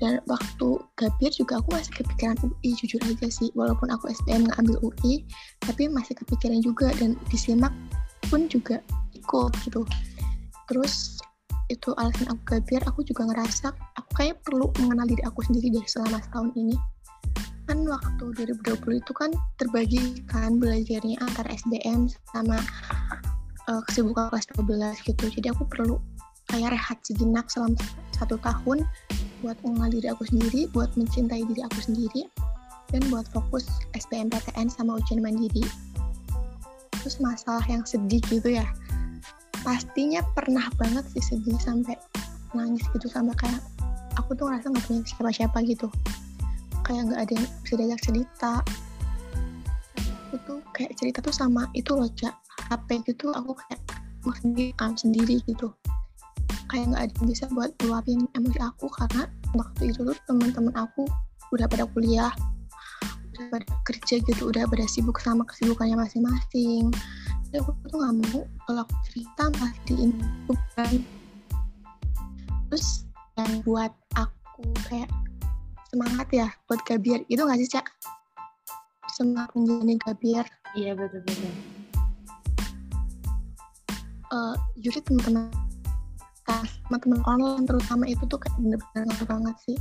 Dan 0.00 0.20
waktu 0.28 0.68
gabir 0.96 1.32
juga 1.32 1.60
aku 1.60 1.68
masih 1.72 1.92
kepikiran 2.00 2.36
UI 2.44 2.70
jujur 2.76 3.00
aja 3.04 3.28
sih 3.28 3.48
walaupun 3.56 3.88
aku 3.92 4.08
nggak 4.08 4.56
ambil 4.60 4.76
UI 4.84 5.24
tapi 5.64 5.88
masih 5.88 6.16
kepikiran 6.16 6.60
juga. 6.60 6.92
Dan 6.96 7.16
disimak 7.32 7.72
pun 8.28 8.48
juga 8.48 8.80
ikut 9.16 9.52
gitu. 9.64 9.84
Terus 10.68 11.20
itu 11.66 11.90
alasan 11.98 12.30
aku 12.30 12.56
gabir 12.56 12.80
aku 12.86 13.02
juga 13.02 13.26
ngerasa 13.26 13.74
aku 13.98 14.10
kayak 14.14 14.38
perlu 14.46 14.70
mengenal 14.78 15.06
diri 15.10 15.22
aku 15.26 15.42
sendiri 15.42 15.74
deh 15.74 15.86
selama 15.90 16.22
setahun 16.22 16.54
ini 16.54 16.78
kan 17.76 18.00
waktu 18.00 18.24
2020 18.48 19.04
itu 19.04 19.12
kan 19.12 19.30
terbagi 19.60 20.24
kan 20.32 20.56
belajarnya 20.56 21.20
antara 21.20 21.52
SBM 21.52 22.08
sama 22.32 22.56
uh, 23.68 23.84
kesibukan 23.84 24.32
kelas 24.32 24.48
12 24.56 24.96
gitu. 25.04 25.24
Jadi 25.28 25.52
aku 25.52 25.68
perlu 25.68 26.00
kayak 26.48 26.72
rehat 26.72 26.96
sejenak 27.04 27.44
selama 27.52 27.76
satu 28.16 28.40
tahun 28.40 28.88
buat 29.44 29.60
mengenal 29.60 29.92
diri 29.92 30.08
aku 30.08 30.24
sendiri 30.24 30.72
buat 30.72 30.88
mencintai 30.96 31.44
diri 31.44 31.60
aku 31.68 31.92
sendiri 31.92 32.24
dan 32.88 33.04
buat 33.12 33.28
fokus 33.28 33.68
SBMPTN 33.92 34.72
sama 34.72 34.96
ujian 34.96 35.20
mandiri. 35.20 35.68
Terus 37.04 37.20
masalah 37.20 37.62
yang 37.68 37.84
sedih 37.84 38.24
gitu 38.32 38.56
ya 38.56 38.64
pastinya 39.60 40.24
pernah 40.32 40.64
banget 40.80 41.04
sih 41.12 41.20
sedih 41.34 41.58
sampai 41.60 41.98
nangis 42.54 42.86
gitu 42.94 43.10
sama 43.10 43.34
kayak 43.34 43.58
aku 44.14 44.32
tuh 44.38 44.46
ngerasa 44.46 44.70
gak 44.70 44.84
punya 44.86 45.02
siapa-siapa 45.02 45.58
gitu 45.66 45.90
kayak 46.86 47.10
nggak 47.10 47.20
ada 47.26 47.32
yang 47.34 47.46
bisa 47.66 47.74
diajak 47.74 48.00
cerita. 48.06 48.52
Aku 50.30 50.36
tuh 50.46 50.58
kayak 50.70 50.94
cerita 50.94 51.18
tuh 51.18 51.34
sama 51.34 51.66
itu 51.74 51.90
loh 51.90 52.06
cak. 52.14 52.34
HP 52.70 53.02
gitu 53.06 53.30
aku 53.34 53.54
kayak 53.58 53.82
sendiri 54.42 54.70
kan 54.78 54.94
sendiri 54.94 55.42
gitu. 55.50 55.74
Kayak 56.70 56.94
nggak 56.94 57.02
ada 57.10 57.12
yang 57.18 57.26
bisa 57.26 57.44
buat 57.50 57.70
luapin 57.86 58.26
emosi 58.38 58.58
aku 58.62 58.86
karena 58.94 59.26
waktu 59.58 59.90
itu 59.90 60.00
tuh 60.02 60.18
teman-teman 60.30 60.74
aku 60.78 61.06
udah 61.54 61.66
pada 61.66 61.86
kuliah 61.90 62.34
udah 63.36 63.46
pada 63.52 63.66
kerja 63.84 64.18
gitu 64.18 64.50
udah 64.50 64.66
pada 64.66 64.86
sibuk 64.88 65.18
sama 65.22 65.42
kesibukannya 65.46 65.98
masing-masing. 65.98 66.90
Jadi 67.50 67.62
aku 67.62 67.70
tuh 67.86 67.98
nggak 67.98 68.14
mau 68.30 68.40
kalau 68.66 68.80
aku 68.86 68.94
cerita 69.10 69.44
masih 69.58 70.10
kan 70.74 70.94
terus 72.66 73.06
yang 73.38 73.62
buat 73.62 73.92
aku 74.18 74.66
kayak 74.90 75.10
semangat 75.96 76.28
ya 76.28 76.48
buat 76.68 76.84
Gabiar 76.84 77.24
itu 77.32 77.40
nggak 77.40 77.56
sih 77.64 77.72
cak? 77.72 77.88
Semangat 79.16 79.48
menjalani 79.56 79.96
Gabiar 79.96 80.44
iya 80.76 80.92
betul 80.92 81.24
betul. 81.24 81.52
Uh, 84.28 84.52
jadi 84.76 85.00
teman-teman 85.08 85.48
teman-teman 86.44 87.20
online 87.24 87.64
terutama 87.64 88.04
itu 88.04 88.20
tuh 88.28 88.36
kayak 88.36 88.52
bener-bener 88.60 89.02
ngaruh 89.08 89.28
banget 89.32 89.56
sih. 89.64 89.76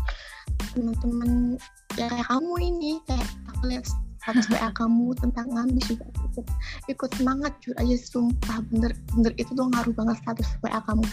Teman-teman 0.72 1.60
ya 2.00 2.08
kayak 2.08 2.28
kamu 2.32 2.54
ini 2.64 2.92
kayak 3.12 3.28
aku 3.52 3.62
lihat 3.76 3.84
status 4.24 4.48
WA 4.48 4.72
kamu 4.80 5.12
tentang 5.20 5.52
ngambis 5.52 5.84
juga 5.92 6.08
ikut, 6.16 6.46
ikut 6.88 7.12
semangat 7.20 7.52
jujur 7.60 7.76
aja 7.76 7.96
sumpah 8.00 8.64
bener 8.72 8.96
bener 9.20 9.36
itu 9.36 9.52
tuh 9.52 9.68
ngaruh 9.68 9.92
banget 9.92 10.16
status 10.24 10.48
WA 10.64 10.80
kamu. 10.80 11.04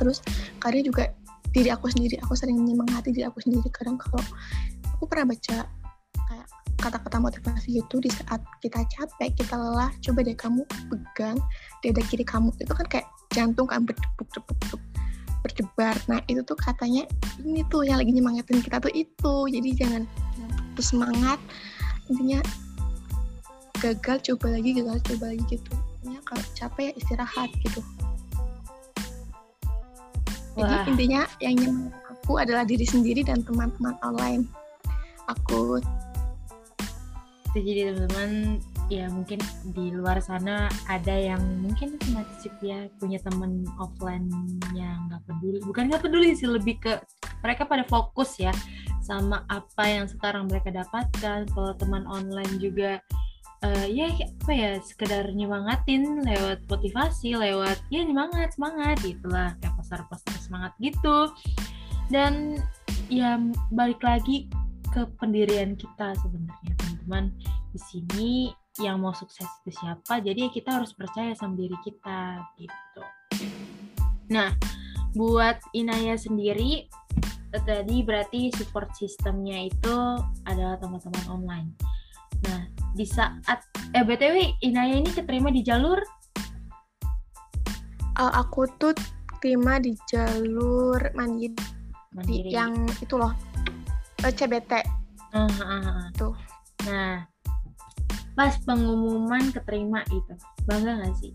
Terus 0.00 0.24
karya 0.64 0.80
juga 0.80 1.12
diri 1.52 1.70
aku 1.72 1.88
sendiri 1.88 2.20
aku 2.20 2.36
sering 2.36 2.60
menyemangati 2.60 3.12
diri 3.14 3.24
aku 3.24 3.40
sendiri 3.40 3.68
kadang 3.72 3.96
kalau 3.96 4.20
aku 4.98 5.04
pernah 5.08 5.32
baca 5.32 5.64
kayak 6.28 6.46
kata-kata 6.78 7.18
motivasi 7.18 7.82
itu 7.82 7.96
di 7.98 8.10
saat 8.12 8.38
kita 8.62 8.86
capek 8.86 9.34
kita 9.34 9.54
lelah 9.58 9.90
coba 9.98 10.22
deh 10.22 10.36
kamu 10.36 10.62
pegang 10.90 11.38
dada 11.82 12.02
kiri 12.06 12.22
kamu. 12.22 12.54
Itu 12.62 12.70
kan 12.70 12.86
kayak 12.86 13.06
jantung 13.34 13.66
kan 13.66 13.82
berdebuk 13.82 14.28
debuk 14.30 14.82
berdebar. 15.42 15.96
Nah 16.06 16.22
itu 16.30 16.42
tuh 16.46 16.54
katanya 16.54 17.02
ini 17.42 17.66
tuh 17.66 17.82
yang 17.82 17.98
lagi 17.98 18.14
nyemangatin 18.14 18.62
kita 18.62 18.78
tuh 18.78 18.94
itu. 18.94 19.34
Jadi 19.50 19.68
jangan 19.74 20.02
terus 20.78 20.94
semangat. 20.94 21.38
Intinya 22.06 22.38
gagal 23.82 24.22
coba 24.34 24.54
lagi 24.54 24.70
gagal 24.78 25.02
coba 25.02 25.34
lagi 25.34 25.42
gitu. 25.50 25.72
Ya 26.06 26.22
kalau 26.22 26.44
capek 26.54 26.90
ya 26.90 26.92
istirahat 26.94 27.50
gitu 27.66 27.82
jadi 30.58 30.76
intinya 30.90 31.22
yang 31.38 31.54
nyaman 31.54 31.94
aku 32.28 32.32
adalah 32.42 32.66
diri 32.66 32.84
sendiri 32.84 33.24
dan 33.24 33.40
teman-teman 33.46 33.96
online. 34.04 34.44
Aku 35.30 35.78
jadi 37.56 37.90
teman-teman 37.90 38.60
ya 38.88 39.08
mungkin 39.12 39.40
di 39.72 39.92
luar 39.92 40.20
sana 40.20 40.68
ada 40.88 41.12
yang 41.12 41.40
mungkin 41.60 41.96
nasib 42.12 42.52
ya 42.60 42.88
punya 43.00 43.16
temen 43.24 43.64
offline 43.80 44.28
yang 44.76 45.08
nggak 45.08 45.24
peduli. 45.24 45.58
Bukan 45.64 45.88
nggak 45.88 46.04
peduli 46.04 46.36
sih 46.36 46.48
lebih 46.48 46.76
ke 46.80 47.00
mereka 47.40 47.64
pada 47.64 47.84
fokus 47.88 48.36
ya 48.36 48.52
sama 49.00 49.48
apa 49.48 49.84
yang 49.88 50.04
sekarang 50.04 50.52
mereka 50.52 50.68
dapatkan. 50.68 51.48
Kalau 51.48 51.72
teman 51.80 52.04
online 52.04 52.60
juga 52.60 53.00
uh, 53.64 53.86
ya 53.88 54.10
apa 54.12 54.52
ya 54.52 54.72
sekedar 54.80 55.30
nyemangatin 55.34 56.22
lewat 56.22 56.62
motivasi 56.70 57.34
lewat 57.34 57.78
ya 57.90 58.04
semangat 58.06 58.48
semangat 58.54 58.96
gitulah. 59.02 59.50
Kayak 59.58 59.74
poster-poster 59.78 60.36
semangat 60.38 60.72
gitu. 60.78 61.32
Dan 62.08 62.62
ya 63.12 63.36
balik 63.72 64.00
lagi 64.00 64.48
ke 64.88 65.04
pendirian 65.20 65.76
kita 65.76 66.16
sebenarnya 66.20 66.72
teman-teman. 66.80 67.24
Di 67.74 67.80
sini 67.84 68.30
yang 68.80 69.02
mau 69.02 69.12
sukses 69.12 69.46
itu 69.64 69.74
siapa? 69.74 70.22
Jadi 70.22 70.48
ya 70.48 70.50
kita 70.54 70.70
harus 70.80 70.94
percaya 70.94 71.34
sama 71.34 71.58
diri 71.58 71.76
kita 71.84 72.40
gitu. 72.56 73.02
Nah 74.32 74.54
buat 75.16 75.58
Inaya 75.72 76.14
sendiri 76.20 76.86
tadi 77.48 78.04
berarti 78.04 78.52
support 78.52 78.92
sistemnya 78.92 79.72
itu 79.72 79.96
adalah 80.44 80.76
teman-teman 80.76 81.24
online 81.32 81.72
nah 82.46 82.60
di 82.94 83.06
saat 83.06 83.62
eh 83.94 84.04
btw 84.04 84.58
Inaya 84.62 84.98
ini 84.98 85.10
keterima 85.10 85.48
di 85.48 85.62
jalur? 85.62 85.98
Uh, 88.18 88.32
aku 88.34 88.66
tuh 88.82 88.94
terima 89.38 89.78
di 89.78 89.94
jalur 90.10 90.98
mandiri, 91.14 91.54
mandiri. 92.10 92.50
yang 92.50 92.74
itu 92.98 93.14
loh 93.14 93.30
uh, 94.26 94.32
CBT 94.34 94.82
uh, 95.34 95.46
uh, 95.46 95.62
uh. 95.62 96.06
tuh. 96.18 96.34
Nah 96.90 97.22
pas 98.34 98.54
pengumuman 98.62 99.50
keterima 99.50 100.02
itu 100.10 100.34
bangga 100.66 101.06
gak 101.06 101.14
sih? 101.22 101.32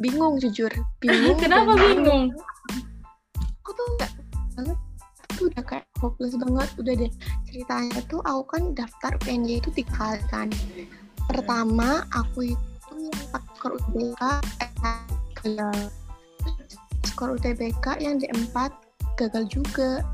Bingung 0.00 0.36
jujur. 0.36 0.72
Bingung 1.00 1.40
kenapa 1.40 1.72
bingung? 1.80 2.32
aku 3.64 3.70
tuh 3.72 3.86
nggak 3.96 4.10
banget 4.60 4.78
tuh 5.40 5.44
udah 5.48 5.64
kayak 5.64 5.86
hopeless 6.04 6.36
banget. 6.36 6.68
Udah 6.76 6.94
deh 7.00 7.12
ceritanya 7.48 8.00
tuh 8.12 8.20
aku 8.28 8.42
kan 8.52 8.62
daftar 8.76 9.12
PNJ 9.24 9.64
itu 9.64 9.70
tiga 9.72 9.92
kali 9.96 10.22
kan. 10.28 10.48
Pertama 11.32 12.04
aku 12.12 12.52
itu 12.52 12.92
yang 12.92 13.20
skor 13.56 13.72
UTBK 13.80 14.22
gagal 15.40 15.78
skor 17.08 17.30
UTBK 17.40 17.86
yang 18.04 18.20
di 18.20 18.28
empat 18.28 18.76
gagal 19.16 19.48
juga. 19.48 20.04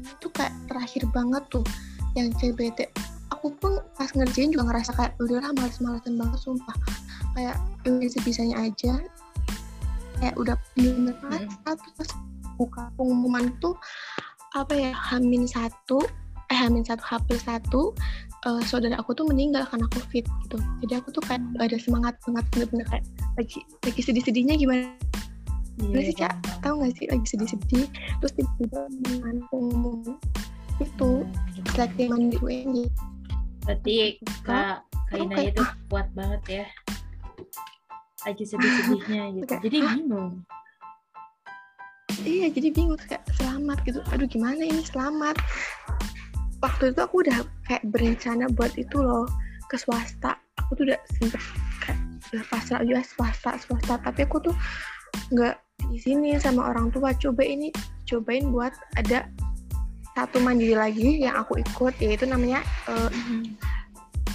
Itu 0.00 0.32
kayak 0.32 0.56
terakhir 0.72 1.04
banget 1.12 1.44
tuh 1.52 1.64
yang 2.16 2.32
CBT 2.40 2.88
aku 3.44 3.52
pun 3.60 3.76
pas 4.00 4.08
ngerjain 4.16 4.56
juga 4.56 4.72
ngerasa 4.72 4.96
kayak 4.96 5.12
udahlah 5.20 5.52
males-malesan 5.52 6.16
banget 6.16 6.40
sumpah. 6.40 6.72
Kayak 7.36 7.60
ini 7.84 8.08
sebisanya 8.08 8.56
aja. 8.64 8.96
Kayak 10.16 10.34
udah 10.40 10.56
bener-bener 10.72 11.44
hmm. 11.44 11.76
terus 11.92 12.10
buka 12.56 12.88
pengumuman 12.96 13.52
tuh 13.60 13.76
apa 14.54 14.72
ya 14.72 14.92
Hamin 14.94 15.50
satu 15.50 15.98
eh 16.46 16.58
Hamin 16.58 16.86
satu 16.86 17.02
H 17.02 17.12
plus 17.26 17.42
satu 17.42 17.90
uh, 18.46 18.62
saudara 18.62 18.94
aku 19.02 19.10
tuh 19.16 19.26
meninggal 19.26 19.66
karena 19.66 19.90
covid 19.90 20.24
gitu. 20.24 20.56
Jadi 20.86 20.92
aku 20.94 21.08
tuh 21.10 21.22
kayak 21.26 21.42
gak 21.58 21.74
ada 21.74 21.78
semangat 21.82 22.14
banget 22.22 22.44
bener-bener 22.54 22.86
kayak 22.86 23.04
lagi 23.34 23.58
lagi 23.82 24.00
sedih-sedihnya 24.00 24.54
gimana 24.54 24.94
Gimana 25.74 26.06
sih 26.06 26.14
kak? 26.14 26.34
Tahu 26.62 26.86
gak 26.86 26.94
sih 26.94 27.06
lagi 27.10 27.26
sedih-sedih 27.26 27.86
Terus 28.22 28.32
tiba-tiba 28.38 28.80
pengumuman 29.50 30.14
itu 30.78 31.10
seleksi 31.74 32.02
mandiri 32.06 32.38
UNJ 32.38 32.78
Berarti 33.66 34.22
kak 34.46 34.86
Kaina 35.10 35.36
itu 35.46 35.62
kuat 35.90 36.06
banget 36.14 36.42
ya. 36.62 36.66
Lagi 38.24 38.44
sedih-sedihnya 38.46 39.22
gitu. 39.38 39.54
Jadi 39.66 39.78
bingung 39.82 40.42
iya 42.22 42.46
jadi 42.46 42.70
bingung 42.70 43.00
kayak 43.00 43.26
selamat 43.34 43.82
gitu. 43.82 43.98
Aduh 44.14 44.30
gimana 44.30 44.62
ini? 44.62 44.86
Selamat. 44.86 45.34
Waktu 46.62 46.94
itu 46.94 47.00
aku 47.02 47.26
udah 47.26 47.42
kayak 47.66 47.82
berencana 47.90 48.46
buat 48.54 48.72
itu 48.78 49.02
loh 49.02 49.26
ke 49.66 49.74
swasta. 49.74 50.38
Aku 50.62 50.78
tuh 50.78 50.86
udah 50.86 51.00
sempet 51.18 51.42
kayak 51.82 51.98
udah 52.30 52.44
pasrah 52.46 52.80
juga 52.86 53.02
swasta 53.02 53.58
swasta. 53.58 53.98
Tapi 53.98 54.20
aku 54.22 54.38
tuh 54.38 54.54
nggak 55.34 55.58
di 55.90 55.98
sini 55.98 56.38
sama 56.38 56.70
orang 56.70 56.94
tua 56.94 57.10
coba 57.18 57.42
ini 57.42 57.74
cobain 58.06 58.54
buat 58.54 58.72
ada 58.94 59.26
satu 60.14 60.38
mandiri 60.38 60.78
lagi 60.78 61.26
yang 61.26 61.34
aku 61.34 61.58
ikut 61.58 61.94
yaitu 61.98 62.22
namanya 62.24 62.62
uh, 62.86 63.10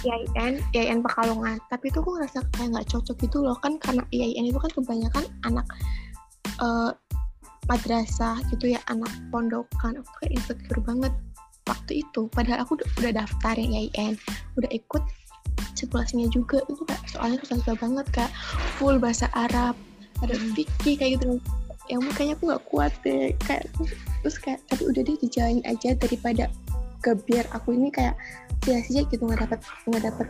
IAIN, 0.04 0.60
IAIN 0.76 1.00
Pekalongan. 1.00 1.56
Tapi 1.72 1.88
itu 1.88 2.04
aku 2.04 2.20
ngerasa 2.20 2.44
kayak 2.56 2.68
nggak 2.76 2.88
cocok 2.92 3.16
gitu 3.20 3.38
loh. 3.40 3.56
Kan 3.64 3.80
karena 3.80 4.04
IAIN 4.12 4.52
itu 4.52 4.60
kan 4.60 4.70
kebanyakan 4.72 5.24
anak 5.48 5.66
uh, 6.60 6.92
madrasah 7.70 8.42
gitu 8.50 8.74
ya, 8.74 8.82
anak 8.90 9.14
pondokan. 9.30 10.02
Aku 10.02 10.10
kayak 10.18 10.42
insecure 10.42 10.82
banget 10.82 11.14
waktu 11.70 12.02
itu. 12.02 12.26
Padahal 12.34 12.66
aku 12.66 12.82
udah 12.98 13.14
daftar 13.14 13.54
yang 13.54 13.86
IAIN, 13.86 14.18
udah 14.58 14.70
ikut 14.74 15.06
situasinya 15.80 16.28
juga 16.28 16.60
itu 16.68 16.82
kayak 16.84 17.02
soalnya 17.08 17.38
susah-susah 17.40 17.76
banget 17.80 18.06
kak 18.12 18.30
full 18.76 19.00
bahasa 19.00 19.32
Arab 19.32 19.72
ada 20.20 20.36
hmm. 20.36 20.52
fikih 20.52 20.94
kayak 21.00 21.12
gitu 21.16 21.40
yang 21.88 22.04
makanya 22.06 22.36
aku 22.38 22.42
nggak 22.52 22.64
kuat 22.70 22.92
deh 23.02 23.34
kayak 23.48 23.64
terus 24.22 24.36
kayak 24.38 24.60
tapi 24.68 24.82
udah 24.86 25.02
deh 25.02 25.16
dijalanin 25.18 25.64
aja 25.66 25.96
daripada 25.96 26.46
ke 27.00 27.16
biar 27.26 27.48
aku 27.56 27.74
ini 27.74 27.88
kayak 27.88 28.14
sia-sia 28.62 29.08
gitu 29.08 29.24
nggak 29.24 29.48
dapat 29.48 29.58
nggak 29.88 30.04
dapat 30.12 30.26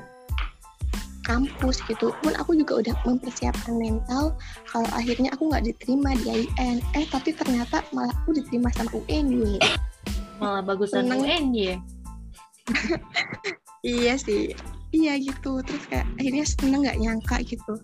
kampus 1.31 1.79
gitu. 1.87 2.11
Pun 2.27 2.35
aku 2.35 2.59
juga 2.59 2.83
udah 2.83 2.95
mempersiapkan 3.07 3.79
mental 3.79 4.35
kalau 4.67 4.91
akhirnya 4.91 5.31
aku 5.31 5.47
nggak 5.47 5.63
diterima 5.71 6.19
di 6.27 6.51
IN 6.51 6.83
eh 6.99 7.07
tapi 7.07 7.31
ternyata 7.31 7.87
malah 7.95 8.11
aku 8.27 8.35
diterima 8.35 8.67
sama 8.75 8.91
UNY 9.07 9.63
malah 10.43 10.65
bagusan 10.67 11.07
Seneng. 11.07 11.23
UNY 11.23 11.79
iya 13.87 14.15
sih. 14.19 14.55
Iya 14.91 15.19
gitu. 15.23 15.63
Terus 15.63 15.85
kayak 15.87 16.07
akhirnya 16.19 16.45
seneng 16.47 16.81
nggak 16.83 16.99
nyangka 16.99 17.37
gitu. 17.47 17.75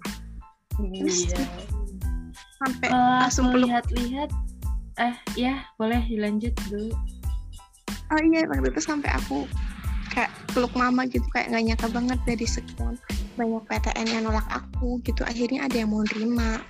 Terus 0.77 1.31
iya. 1.31 1.43
sampai 2.63 2.89
uh, 2.91 3.27
langsung 3.27 3.55
lihat-lihat. 3.55 4.31
Eh 4.97 5.17
ya 5.37 5.63
boleh 5.77 6.03
dilanjut 6.09 6.55
dulu. 6.67 6.91
Oh 8.07 8.21
iya 8.23 8.47
waktu 8.47 8.71
itu 8.71 8.81
sampai 8.83 9.11
aku 9.13 9.45
kayak 10.15 10.31
peluk 10.55 10.73
mama 10.73 11.05
gitu 11.11 11.27
kayak 11.35 11.53
nggak 11.53 11.65
nyangka 11.69 11.89
banget 11.93 12.19
dari 12.25 12.47
sekian 12.49 12.97
banyak 13.37 13.62
PTN 13.68 14.07
yang 14.09 14.22
nolak 14.25 14.49
aku 14.49 14.99
gitu. 15.05 15.22
Akhirnya 15.22 15.68
ada 15.68 15.77
yang 15.77 15.92
mau 15.92 16.03
nerima. 16.03 16.64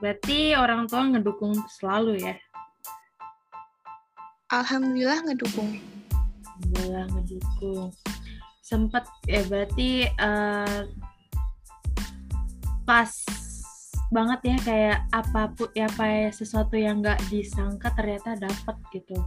Berarti 0.00 0.56
orang 0.56 0.88
tua 0.88 1.04
ngedukung 1.06 1.54
selalu 1.78 2.24
ya? 2.24 2.34
Alhamdulillah 4.48 5.28
ngedukung. 5.28 5.76
Alhamdulillah 6.10 7.06
ngedukung. 7.12 7.92
Sempet 8.64 9.04
ya 9.28 9.44
berarti 9.44 10.08
uh, 10.16 10.88
pas 12.88 13.12
banget 14.08 14.40
ya 14.40 14.56
kayak 14.64 14.98
apa 15.12 15.52
pun 15.52 15.68
ya 15.76 15.84
apa 15.84 16.04
ya 16.08 16.28
sesuatu 16.32 16.80
yang 16.80 17.04
nggak 17.04 17.20
disangka 17.28 17.92
ternyata 17.92 18.40
dapat 18.40 18.76
gitu 18.88 19.20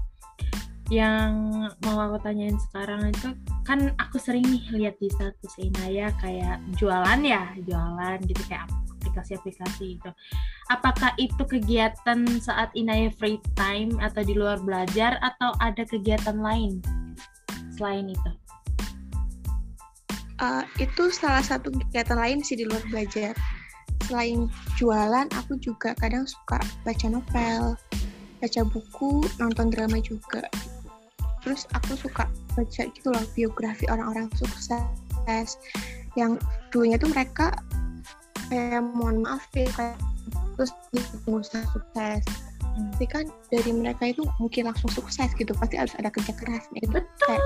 yang 0.91 1.55
mau 1.87 1.97
aku 2.03 2.19
tanyain 2.19 2.59
sekarang 2.67 3.15
itu 3.15 3.31
kan 3.63 3.95
aku 3.95 4.19
sering 4.19 4.43
nih 4.43 4.59
lihat 4.75 4.99
di 4.99 5.07
status 5.07 5.55
Inaya 5.55 6.11
kayak 6.19 6.59
jualan 6.75 7.19
ya 7.23 7.47
jualan 7.63 8.19
gitu 8.27 8.43
kayak 8.51 8.67
aplikasi-aplikasi 8.99 9.95
itu 9.95 10.11
apakah 10.67 11.15
itu 11.15 11.39
kegiatan 11.47 12.27
saat 12.43 12.75
Inaya 12.75 13.07
free 13.15 13.39
time 13.55 13.95
atau 14.03 14.19
di 14.19 14.35
luar 14.35 14.59
belajar 14.59 15.15
atau 15.23 15.55
ada 15.63 15.87
kegiatan 15.87 16.35
lain 16.35 16.83
selain 17.79 18.11
itu? 18.11 18.31
Uh, 20.43 20.67
itu 20.75 21.07
salah 21.15 21.45
satu 21.45 21.71
kegiatan 21.71 22.19
lain 22.19 22.43
sih 22.43 22.59
di 22.59 22.67
luar 22.67 22.83
belajar. 22.91 23.31
Selain 24.09 24.51
jualan 24.75 25.29
aku 25.39 25.55
juga 25.63 25.95
kadang 25.95 26.27
suka 26.27 26.59
baca 26.83 27.07
novel 27.07 27.79
baca 28.41 28.61
buku 28.65 29.21
nonton 29.37 29.69
drama 29.69 30.01
juga 30.01 30.41
terus 31.41 31.65
aku 31.73 31.97
suka 31.97 32.29
baca 32.53 32.81
gitu 32.89 33.07
loh 33.09 33.25
biografi 33.33 33.85
orang-orang 33.89 34.29
sukses. 34.37 35.57
Yang 36.19 36.41
dulunya 36.69 36.97
tuh 36.99 37.09
mereka 37.09 37.55
kayak 38.51 38.83
mohon 38.83 39.23
maaf 39.23 39.47
ya 39.55 39.67
kayak 39.75 39.97
terus 40.55 40.71
pengusaha 41.25 41.63
sukses. 41.71 42.23
Hmm. 42.71 42.87
tapi 42.95 43.03
kan 43.03 43.25
dari 43.51 43.71
mereka 43.75 44.15
itu 44.15 44.23
mungkin 44.39 44.71
langsung 44.71 44.87
sukses 44.95 45.27
gitu 45.35 45.51
pasti 45.59 45.75
harus 45.75 45.91
ada 45.99 46.07
kerja 46.07 46.31
keras. 46.31 46.71
Gitu 46.71 46.87
betul 46.87 47.11
kayak, 47.27 47.43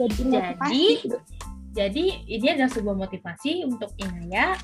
jadi 0.00 0.22
jadi, 0.58 0.82
gitu. 0.98 1.18
jadi 1.76 2.04
ini 2.26 2.46
adalah 2.50 2.72
sebuah 2.72 2.96
motivasi 2.98 3.62
untuk 3.62 3.94
Inaya 4.02 4.58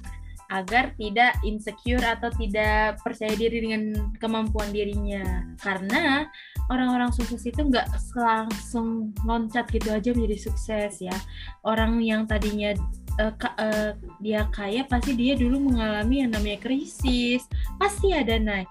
agar 0.49 0.97
tidak 0.97 1.37
insecure 1.44 2.01
atau 2.01 2.33
tidak 2.35 2.97
percaya 3.05 3.37
diri 3.37 3.68
dengan 3.68 4.11
kemampuan 4.16 4.73
dirinya. 4.73 5.44
Karena 5.61 6.25
orang-orang 6.68 7.11
sukses 7.12 7.42
itu 7.44 7.64
nggak 7.64 7.88
langsung 8.16 9.12
loncat 9.24 9.68
gitu 9.72 9.88
aja 9.92 10.12
menjadi 10.12 10.38
sukses 10.48 11.00
ya. 11.00 11.16
Orang 11.64 12.00
yang 12.04 12.28
tadinya 12.28 12.76
uh, 13.20 13.35
uh, 13.35 13.92
dia 14.20 14.46
kaya 14.52 14.85
pasti 14.85 15.16
dia 15.16 15.35
dulu 15.35 15.72
mengalami 15.72 16.24
yang 16.24 16.31
namanya 16.33 16.61
krisis. 16.61 17.44
Pasti 17.81 18.12
ada 18.12 18.37
naik. 18.37 18.68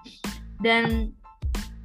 Dan 0.58 1.14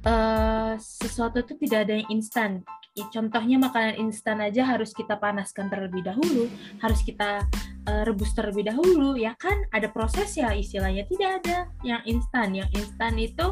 uh, 0.06 0.74
sesuatu 0.78 1.42
itu 1.42 1.54
tidak 1.66 1.90
ada 1.90 1.92
yang 2.00 2.08
instan. 2.10 2.62
Contohnya 2.94 3.58
makanan 3.58 3.98
instan 4.06 4.38
aja 4.38 4.62
harus 4.62 4.94
kita 4.94 5.18
panaskan 5.18 5.66
terlebih 5.66 6.06
dahulu, 6.06 6.46
harus 6.78 7.02
kita 7.02 7.42
uh, 7.90 8.02
rebus 8.06 8.30
terlebih 8.38 8.70
dahulu, 8.70 9.18
ya 9.18 9.34
kan? 9.34 9.66
Ada 9.74 9.90
proses 9.90 10.30
ya 10.38 10.54
istilahnya. 10.54 11.02
Tidak 11.10 11.30
ada 11.42 11.66
yang 11.82 11.98
instan. 12.06 12.54
Yang 12.54 12.70
instan 12.78 13.18
itu 13.18 13.46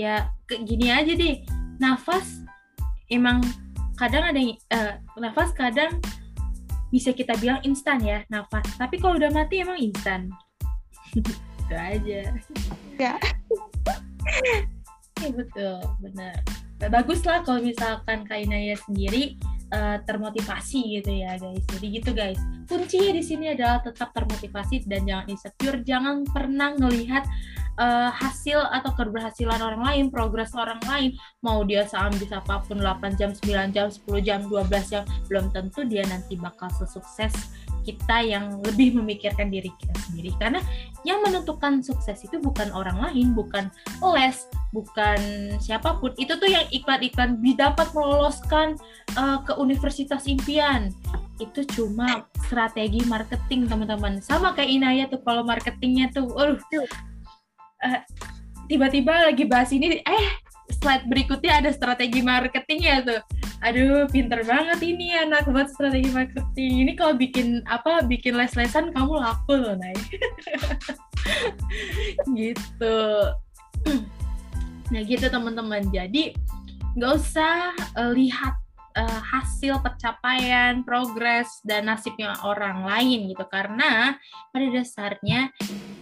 ya 0.00 0.32
kayak 0.48 0.62
gini 0.64 0.86
aja 0.88 1.12
deh. 1.12 1.44
Nafas 1.80 2.44
emang 3.12 3.44
kadang 4.00 4.32
ada 4.32 4.40
uh, 4.40 4.94
nafas 5.20 5.52
kadang 5.52 6.00
bisa 6.88 7.12
kita 7.12 7.36
bilang 7.36 7.60
instan 7.62 8.00
ya 8.00 8.24
nafas. 8.32 8.64
Tapi 8.80 8.96
kalau 8.96 9.20
udah 9.20 9.30
mati 9.30 9.60
emang 9.60 9.78
instan. 9.78 10.32
itu 11.18 11.74
aja. 11.76 12.20
Ya. 12.98 13.14
ya 15.20 15.30
betul, 15.36 15.80
benar 16.00 16.40
bagus 16.88 17.20
lah 17.28 17.44
kalau 17.44 17.60
misalkan 17.60 18.24
Kak 18.24 18.40
Inaya 18.40 18.72
sendiri 18.80 19.36
uh, 19.68 20.00
termotivasi 20.08 20.96
gitu 20.96 21.12
ya 21.12 21.36
guys. 21.36 21.60
Jadi 21.76 21.86
gitu 22.00 22.10
guys. 22.16 22.40
Kuncinya 22.64 23.12
di 23.12 23.20
sini 23.20 23.52
adalah 23.52 23.84
tetap 23.84 24.16
termotivasi 24.16 24.88
dan 24.88 25.04
jangan 25.04 25.26
insecure, 25.28 25.84
jangan 25.84 26.24
pernah 26.24 26.72
melihat 26.80 27.28
uh, 27.78 28.10
hasil 28.10 28.58
atau 28.72 28.90
keberhasilan 28.96 29.60
orang 29.60 29.82
lain, 29.82 30.04
progres 30.08 30.50
orang 30.56 30.80
lain, 30.88 31.14
mau 31.44 31.62
dia 31.62 31.86
saham 31.86 32.10
bisa 32.16 32.40
apa 32.40 32.64
pun 32.64 32.80
8 32.80 33.20
jam, 33.20 33.30
9 33.30 33.76
jam, 33.76 33.86
10 33.86 34.26
jam, 34.26 34.40
12 34.48 34.92
jam, 34.92 35.02
belum 35.30 35.52
tentu 35.54 35.86
dia 35.86 36.02
nanti 36.08 36.34
bakal 36.34 36.72
sesukses 36.74 37.32
kita 37.84 38.20
yang 38.22 38.60
lebih 38.64 38.96
memikirkan 38.96 39.48
diri 39.48 39.72
kita 39.80 39.96
sendiri. 40.08 40.30
Karena 40.36 40.60
yang 41.02 41.24
menentukan 41.24 41.80
sukses 41.80 42.20
itu 42.20 42.36
bukan 42.38 42.68
orang 42.76 43.00
lain 43.00 43.32
bukan 43.32 43.72
les 44.14 44.46
bukan 44.70 45.20
siapa 45.58 45.96
pun. 45.98 46.12
Itu 46.20 46.36
tuh 46.36 46.48
yang 46.48 46.68
iklan-iklan 46.70 47.40
dapat 47.56 47.90
meloloskan 47.96 48.76
uh, 49.16 49.42
ke 49.42 49.56
universitas 49.56 50.28
impian. 50.28 50.92
Itu 51.40 51.64
cuma 51.72 52.28
strategi 52.44 53.00
marketing 53.08 53.66
teman-teman. 53.66 54.20
Sama 54.20 54.52
kayak 54.52 54.70
Inaya 54.70 55.04
tuh 55.08 55.24
kalau 55.24 55.42
marketingnya 55.42 56.12
tuh 56.12 56.28
uh, 56.36 56.56
uh, 57.84 58.00
tiba-tiba 58.70 59.30
lagi 59.30 59.44
bahas 59.48 59.70
ini 59.74 59.98
eh 60.04 60.26
slide 60.70 61.10
berikutnya 61.10 61.60
ada 61.60 61.70
strategi 61.74 62.22
marketingnya 62.22 63.02
tuh. 63.02 63.20
Aduh 63.60 64.08
pinter 64.08 64.40
banget 64.46 64.80
ini 64.80 65.12
anak 65.12 65.50
buat 65.50 65.68
strategi 65.68 66.08
marketing. 66.14 66.86
Ini 66.86 66.92
kalau 66.96 67.18
bikin 67.18 67.60
apa 67.66 68.06
bikin 68.06 68.38
les-lesan 68.38 68.94
kamu 68.94 69.20
laku 69.20 69.58
loh 69.58 69.74
naik 69.76 70.00
gitu. 72.38 72.98
Nah 74.94 75.02
gitu 75.04 75.26
teman-teman. 75.26 75.90
Jadi 75.90 76.32
nggak 76.96 77.12
usah 77.18 77.74
uh, 77.98 78.12
lihat 78.14 78.54
uh, 78.96 79.20
hasil 79.20 79.82
pencapaian 79.82 80.86
progres 80.86 81.60
dan 81.66 81.90
nasibnya 81.90 82.32
orang 82.46 82.86
lain 82.86 83.28
gitu. 83.28 83.44
Karena 83.50 84.16
pada 84.54 84.66
dasarnya 84.72 85.52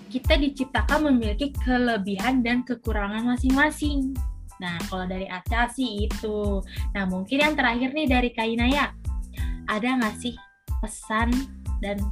kita 0.09 0.41
diciptakan 0.41 1.13
memiliki 1.13 1.53
kelebihan 1.53 2.41
dan 2.41 2.65
kekurangan 2.65 3.37
masing-masing 3.37 4.17
Nah, 4.59 4.75
kalau 4.91 5.07
dari 5.07 5.27
Aca 5.31 5.71
sih 5.71 6.11
itu. 6.11 6.63
Nah, 6.95 7.07
mungkin 7.07 7.39
yang 7.39 7.55
terakhir 7.55 7.95
nih 7.95 8.07
dari 8.11 8.31
Kainaya. 8.35 8.91
Ada 9.71 10.03
nggak 10.03 10.17
sih 10.19 10.35
pesan 10.83 11.31
dan 11.79 12.03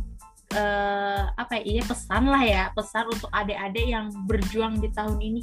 uh, 0.54 1.30
apa 1.34 1.58
ya, 1.58 1.62
ini 1.66 1.82
pesan 1.82 2.30
lah 2.30 2.42
ya, 2.42 2.64
pesan 2.74 3.10
untuk 3.10 3.30
adik-adik 3.34 3.86
yang 3.86 4.12
berjuang 4.30 4.78
di 4.78 4.88
tahun 4.94 5.18
ini 5.18 5.42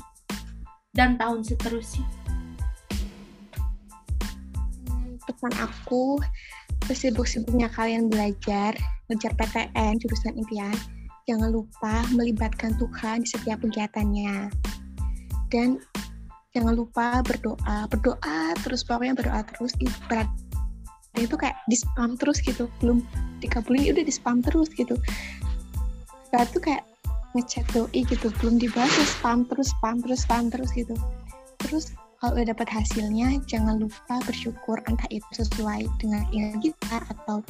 dan 0.95 1.19
tahun 1.19 1.43
seterusnya? 1.43 2.07
Pesan 5.23 5.53
aku 5.59 6.19
sesibuk-sibuknya 6.87 7.67
kalian 7.71 8.07
belajar, 8.11 8.75
ngejar 9.11 9.33
PTN, 9.39 9.99
jurusan 10.03 10.35
impian, 10.37 10.75
jangan 11.29 11.49
lupa 11.55 12.03
melibatkan 12.11 12.75
Tuhan 12.75 13.23
di 13.23 13.29
setiap 13.31 13.63
kegiatannya. 13.63 14.51
Dan 15.47 15.79
jangan 16.51 16.73
lupa 16.75 17.21
berdoa, 17.23 17.87
berdoa 17.87 18.57
terus, 18.61 18.83
pokoknya 18.83 19.15
berdoa 19.17 19.41
terus, 19.53 19.73
berat 20.09 20.27
itu 21.13 21.37
kayak 21.37 21.61
di 21.69 21.77
spam 21.77 22.17
terus 22.17 22.41
gitu, 22.41 22.65
belum 22.81 23.05
dikabulin 23.37 23.93
udah 23.93 24.01
di 24.01 24.13
spam 24.13 24.41
terus 24.41 24.73
gitu. 24.73 24.97
Saat 26.33 26.49
itu 26.49 26.59
kayak 26.61 26.83
ngechat 27.37 27.65
doi 27.69 28.01
gitu, 28.01 28.33
belum 28.41 28.57
dibahas 28.57 28.93
spam 29.21 29.45
terus, 29.45 29.69
spam 29.77 30.01
terus, 30.01 30.25
spam 30.25 30.49
terus 30.49 30.73
gitu. 30.73 30.97
Terus 31.61 31.93
kalau 32.17 32.39
udah 32.39 32.55
dapat 32.55 32.65
hasilnya 32.71 33.45
jangan 33.45 33.83
lupa 33.83 34.15
bersyukur 34.25 34.81
entah 34.89 35.09
itu 35.13 35.27
sesuai 35.37 35.85
dengan 36.01 36.25
keinginan 36.31 36.63
kita 36.63 36.97
atau 37.13 37.45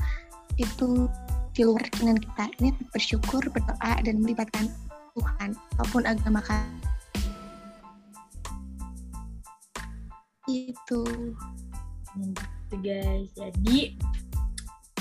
itu 0.60 1.08
di 1.54 1.62
luar 1.62 1.86
keinginan 1.94 2.18
kita. 2.18 2.46
Ini 2.60 2.70
bersyukur 2.90 3.42
berdoa 3.54 3.94
dan 4.02 4.20
melibatkan 4.20 4.68
Tuhan 5.14 5.54
apa 5.54 5.84
pun 5.94 6.04
agama 6.10 6.42
kan 6.42 6.66
itu. 10.50 11.02
Gitu 12.14 12.76
guys. 12.82 13.30
Jadi 13.38 13.98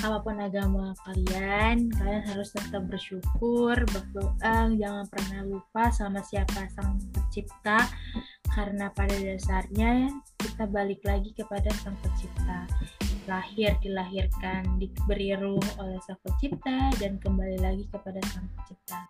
apa 0.02 0.18
pun 0.18 0.34
agama 0.34 0.90
kalian 1.06 1.86
kalian 1.94 2.24
harus 2.26 2.52
tetap 2.52 2.84
bersyukur 2.86 3.76
berdoa. 3.88 4.70
Jangan 4.76 5.06
pernah 5.08 5.40
lupa 5.46 5.88
sama 5.90 6.20
siapa 6.20 6.68
sang 6.76 7.00
pencipta. 7.12 7.88
Karena 8.52 8.92
pada 8.92 9.16
dasarnya 9.16 10.12
kita 10.36 10.68
balik 10.68 11.00
lagi 11.08 11.32
kepada 11.32 11.72
Sang 11.80 11.96
Pencipta. 12.04 12.68
Lahir 13.30 13.78
dilahirkan, 13.78 14.82
diberi 14.82 15.38
ruh 15.38 15.62
oleh 15.78 15.98
Sang 16.02 16.18
Pencipta 16.26 16.90
dan 16.98 17.22
kembali 17.22 17.62
lagi 17.62 17.86
kepada 17.86 18.18
Sang 18.34 18.50
Pencipta. 18.50 19.06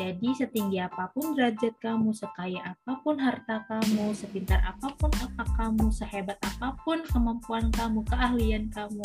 Jadi 0.00 0.32
setinggi 0.32 0.80
apa 0.80 1.12
pun 1.12 1.36
derajat 1.36 1.76
kamu, 1.76 2.16
sekaya 2.16 2.72
apa 2.72 3.04
pun 3.04 3.20
harta 3.20 3.60
kamu, 3.68 4.16
sepintar 4.16 4.64
apa 4.64 4.96
pun 4.96 5.12
otak 5.12 5.48
kamu, 5.60 5.92
sehebat 5.92 6.40
apa 6.40 6.72
pun 6.86 7.04
kemampuan 7.04 7.68
kamu, 7.68 8.00
keahlian 8.08 8.72
kamu, 8.72 9.04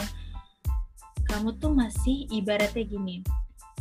kamu 1.27 1.49
tuh 1.59 1.75
masih 1.75 2.23
ibaratnya 2.31 2.87
gini, 2.87 3.25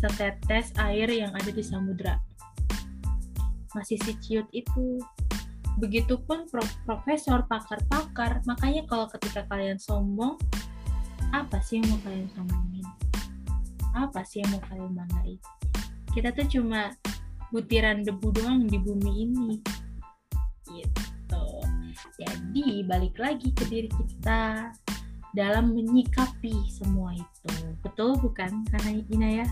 setetes 0.02 0.74
air 0.80 1.06
yang 1.06 1.30
ada 1.38 1.54
di 1.54 1.62
samudra. 1.62 2.18
Masih 3.78 4.00
si 4.02 4.16
ciut 4.18 4.48
itu 4.50 4.98
Begitupun 5.78 6.46
profesor, 6.86 7.42
pakar-pakar. 7.50 8.46
Makanya 8.46 8.86
kalau 8.86 9.10
ketika 9.10 9.42
kalian 9.50 9.78
sombong, 9.78 10.38
apa 11.34 11.58
sih 11.58 11.82
yang 11.82 11.90
mau 11.90 12.00
kalian 12.06 12.28
sombongin? 12.30 12.86
Apa 13.94 14.22
sih 14.22 14.42
yang 14.42 14.54
mau 14.54 14.62
kalian 14.70 14.92
banggain? 14.94 15.40
Kita 16.14 16.30
tuh 16.30 16.46
cuma 16.46 16.94
butiran 17.50 18.06
debu 18.06 18.28
doang 18.30 18.70
di 18.70 18.78
bumi 18.78 19.12
ini. 19.26 19.52
Gitu. 20.70 21.46
Jadi 22.22 22.86
balik 22.86 23.18
lagi 23.18 23.50
ke 23.50 23.66
diri 23.66 23.90
kita 23.90 24.70
dalam 25.34 25.74
menyikapi 25.74 26.54
semua 26.70 27.18
itu. 27.18 27.54
Betul 27.82 28.14
bukan? 28.22 28.62
Karena 28.70 28.90
Ina 29.10 29.28
ya? 29.42 29.46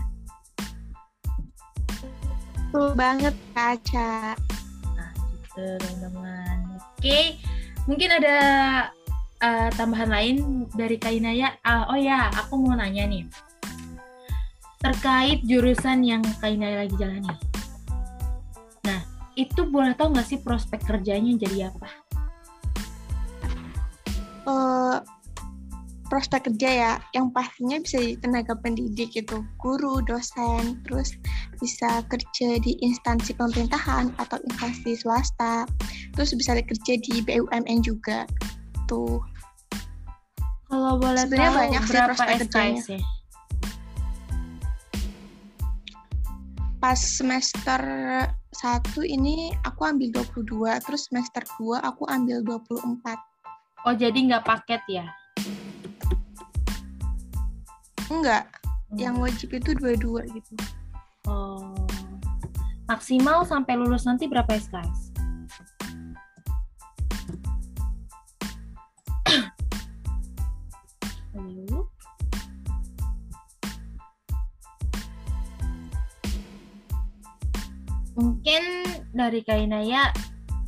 Betul 2.71 2.95
banget, 2.95 3.35
Kaca 3.51 4.39
teman-teman. 5.53 6.81
Oke, 6.97 7.37
mungkin 7.85 8.09
ada 8.09 8.37
uh, 9.43 9.69
tambahan 9.77 10.09
lain 10.09 10.35
dari 10.73 10.97
Kainaya. 10.97 11.57
Uh, 11.61 11.93
oh 11.93 11.99
ya, 11.99 12.29
aku 12.33 12.57
mau 12.57 12.77
nanya 12.77 13.05
nih. 13.05 13.25
Terkait 14.83 15.39
jurusan 15.47 16.03
yang 16.03 16.23
Kainaya 16.41 16.83
lagi 16.83 16.95
jalani. 16.99 17.33
Nah, 18.83 18.99
itu 19.39 19.63
boleh 19.67 19.95
tahu 19.95 20.11
nggak 20.11 20.27
sih 20.27 20.39
prospek 20.41 20.83
kerjanya 20.83 21.39
jadi 21.39 21.71
apa? 21.71 21.89
Uh, 24.43 24.99
prospek 26.13 26.51
kerja 26.51 26.69
ya 26.69 26.93
yang 27.15 27.33
pastinya 27.33 27.81
bisa 27.81 27.97
jadi 27.97 28.21
tenaga 28.21 28.53
pendidik 28.53 29.17
itu 29.17 29.41
guru 29.57 29.97
dosen 30.05 30.77
terus 30.85 31.17
bisa 31.63 32.03
kerja 32.11 32.59
di 32.59 32.75
instansi 32.83 33.31
pemerintahan 33.39 34.11
atau 34.19 34.35
instansi 34.51 34.99
swasta 34.99 35.63
terus 36.11 36.35
bisa 36.35 36.59
kerja 36.59 36.93
di 36.99 37.23
BUMN 37.23 37.79
juga 37.79 38.27
tuh 38.91 39.23
kalau 40.73 40.97
boleh 40.97 41.29
Sebenarnya 41.29 41.51
tahu 41.53 41.61
banyak 41.61 41.83
berapa 41.85 42.13
sih 42.17 42.37
SKS 42.49 42.85
ya? 42.97 43.01
Pas 46.81 46.97
semester 46.97 47.81
1 48.57 49.05
ini 49.05 49.53
aku 49.61 49.85
ambil 49.85 50.25
22, 50.25 50.73
terus 50.81 51.13
semester 51.13 51.45
2 51.61 51.77
aku 51.77 52.09
ambil 52.09 52.41
24. 52.41 52.89
Oh, 53.85 53.93
jadi 53.93 54.17
nggak 54.17 54.43
paket 54.49 54.81
ya? 54.89 55.05
Enggak, 58.09 58.49
hmm. 58.89 58.97
yang 58.97 59.21
wajib 59.21 59.53
itu 59.53 59.77
dua-dua 59.77 60.25
gitu. 60.25 60.57
Oh. 61.27 61.71
Maksimal 62.87 63.47
sampai 63.47 63.79
lulus 63.79 64.03
nanti 64.03 64.27
berapa 64.27 64.51
SKS? 64.59 65.13
Mungkin 78.13 78.63
dari 79.09 79.41
Kainaya 79.41 80.13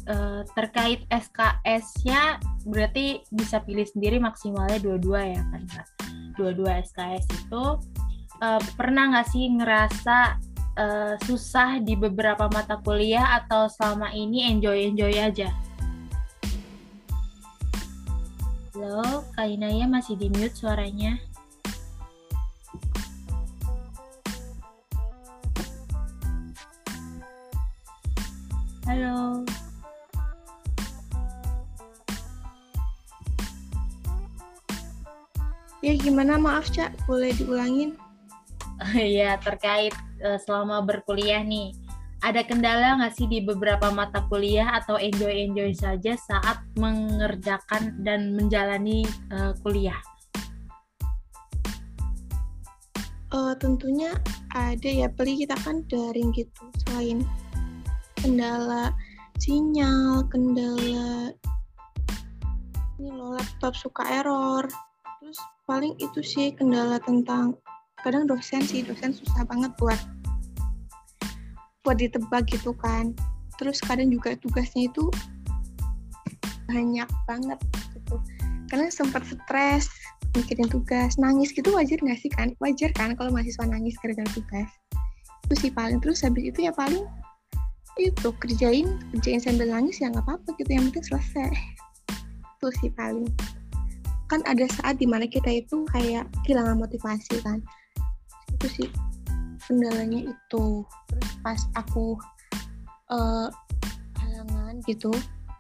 eh, 0.10 0.42
terkait 0.58 1.06
SKS-nya 1.14 2.42
berarti 2.66 3.22
bisa 3.30 3.62
pilih 3.62 3.86
sendiri 3.86 4.18
maksimalnya 4.18 4.82
dua-dua 4.82 5.22
ya 5.30 5.42
kan 5.54 5.62
dua-dua 6.36 6.82
SKS 6.82 7.26
itu 7.32 7.66
uh, 8.42 8.62
pernah 8.76 9.14
nggak 9.14 9.28
sih 9.30 9.48
ngerasa 9.54 10.42
uh, 10.76 11.16
susah 11.24 11.80
di 11.80 11.96
beberapa 11.96 12.48
mata 12.52 12.80
kuliah 12.80 13.40
atau 13.42 13.68
selama 13.72 14.12
ini 14.12 14.48
enjoy 14.52 14.92
enjoy 14.92 15.14
aja? 15.16 15.50
Halo, 18.76 19.24
Kak 19.32 19.48
Inaya 19.48 19.88
masih 19.88 20.20
di 20.20 20.28
mute 20.28 20.52
suaranya. 20.52 21.16
Halo. 28.86 29.42
Ya 35.82 35.94
gimana 35.98 36.36
maaf 36.38 36.70
Cak, 36.70 36.94
boleh 37.08 37.32
diulangin? 37.34 37.96
Iya 38.94 39.40
terkait 39.40 39.96
uh, 40.24 40.40
selama 40.40 40.86
berkuliah 40.86 41.42
nih, 41.44 41.76
ada 42.24 42.42
kendala 42.42 42.98
nggak 43.02 43.14
sih 43.14 43.28
di 43.28 43.44
beberapa 43.44 43.92
mata 43.92 44.24
kuliah 44.32 44.80
atau 44.82 44.96
enjoy-enjoy 44.96 45.76
saja 45.76 46.16
saat 46.16 46.64
mengerjakan 46.80 48.02
dan 48.02 48.34
menjalani 48.34 49.04
uh, 49.34 49.52
kuliah? 49.62 50.00
Uh, 53.36 53.52
tentunya 53.60 54.16
ada 54.56 54.88
ya, 54.88 55.12
beli 55.12 55.44
kita 55.44 55.60
kan 55.62 55.84
daring 55.92 56.32
gitu. 56.32 56.64
Selain 56.88 57.20
kendala 58.24 58.96
sinyal, 59.38 60.24
kendala 60.32 61.36
ini 62.96 63.12
loh 63.12 63.36
laptop 63.36 63.76
suka 63.76 64.08
error, 64.08 64.64
terus 65.20 65.40
paling 65.68 66.00
itu 66.00 66.24
sih 66.24 66.56
kendala 66.56 66.96
tentang 67.04 67.60
kadang 68.06 68.30
dosen 68.30 68.62
sih 68.62 68.86
dosen 68.86 69.18
susah 69.18 69.42
banget 69.50 69.74
buat 69.82 69.98
buat 71.82 71.98
ditebak 71.98 72.46
gitu 72.54 72.78
kan. 72.78 73.18
Terus 73.58 73.82
kadang 73.82 74.14
juga 74.14 74.38
tugasnya 74.38 74.86
itu 74.94 75.10
banyak 76.70 77.10
banget 77.26 77.58
gitu. 77.98 78.22
Karena 78.70 78.94
sempat 78.94 79.26
stres 79.26 79.90
mikirin 80.38 80.70
tugas 80.70 81.18
nangis 81.18 81.50
gitu 81.50 81.74
wajar 81.74 81.98
nggak 81.98 82.22
sih 82.22 82.30
kan? 82.30 82.54
Wajar 82.62 82.94
kan 82.94 83.18
kalau 83.18 83.34
mahasiswa 83.34 83.66
nangis 83.66 83.98
gara-gara 84.02 84.30
tugas. 84.38 84.70
Itu 85.50 85.54
sih 85.58 85.72
paling. 85.74 85.98
Terus 85.98 86.22
habis 86.22 86.54
itu 86.54 86.70
ya 86.70 86.74
paling 86.74 87.06
itu 87.96 88.28
kerjain 88.44 89.00
kerjain 89.16 89.40
sambil 89.40 89.72
nangis 89.72 90.04
ya 90.04 90.12
nggak 90.12 90.28
apa-apa 90.30 90.50
gitu 90.62 90.70
yang 90.70 90.94
penting 90.94 91.06
selesai. 91.10 91.54
Itu 92.62 92.68
sih 92.82 92.92
paling. 92.94 93.30
Kan 94.30 94.42
ada 94.50 94.66
saat 94.82 94.98
di 94.98 95.06
mana 95.06 95.30
kita 95.30 95.64
itu 95.64 95.86
kayak 95.94 96.30
kehilangan 96.44 96.82
motivasi 96.82 97.40
kan 97.46 97.62
itu 98.56 98.68
sih 98.82 98.88
kendalanya 99.68 100.32
itu. 100.32 100.66
Terus 101.12 101.30
pas 101.44 101.62
aku 101.76 102.16
uh, 103.12 103.52
halangan 104.22 104.80
gitu 104.88 105.12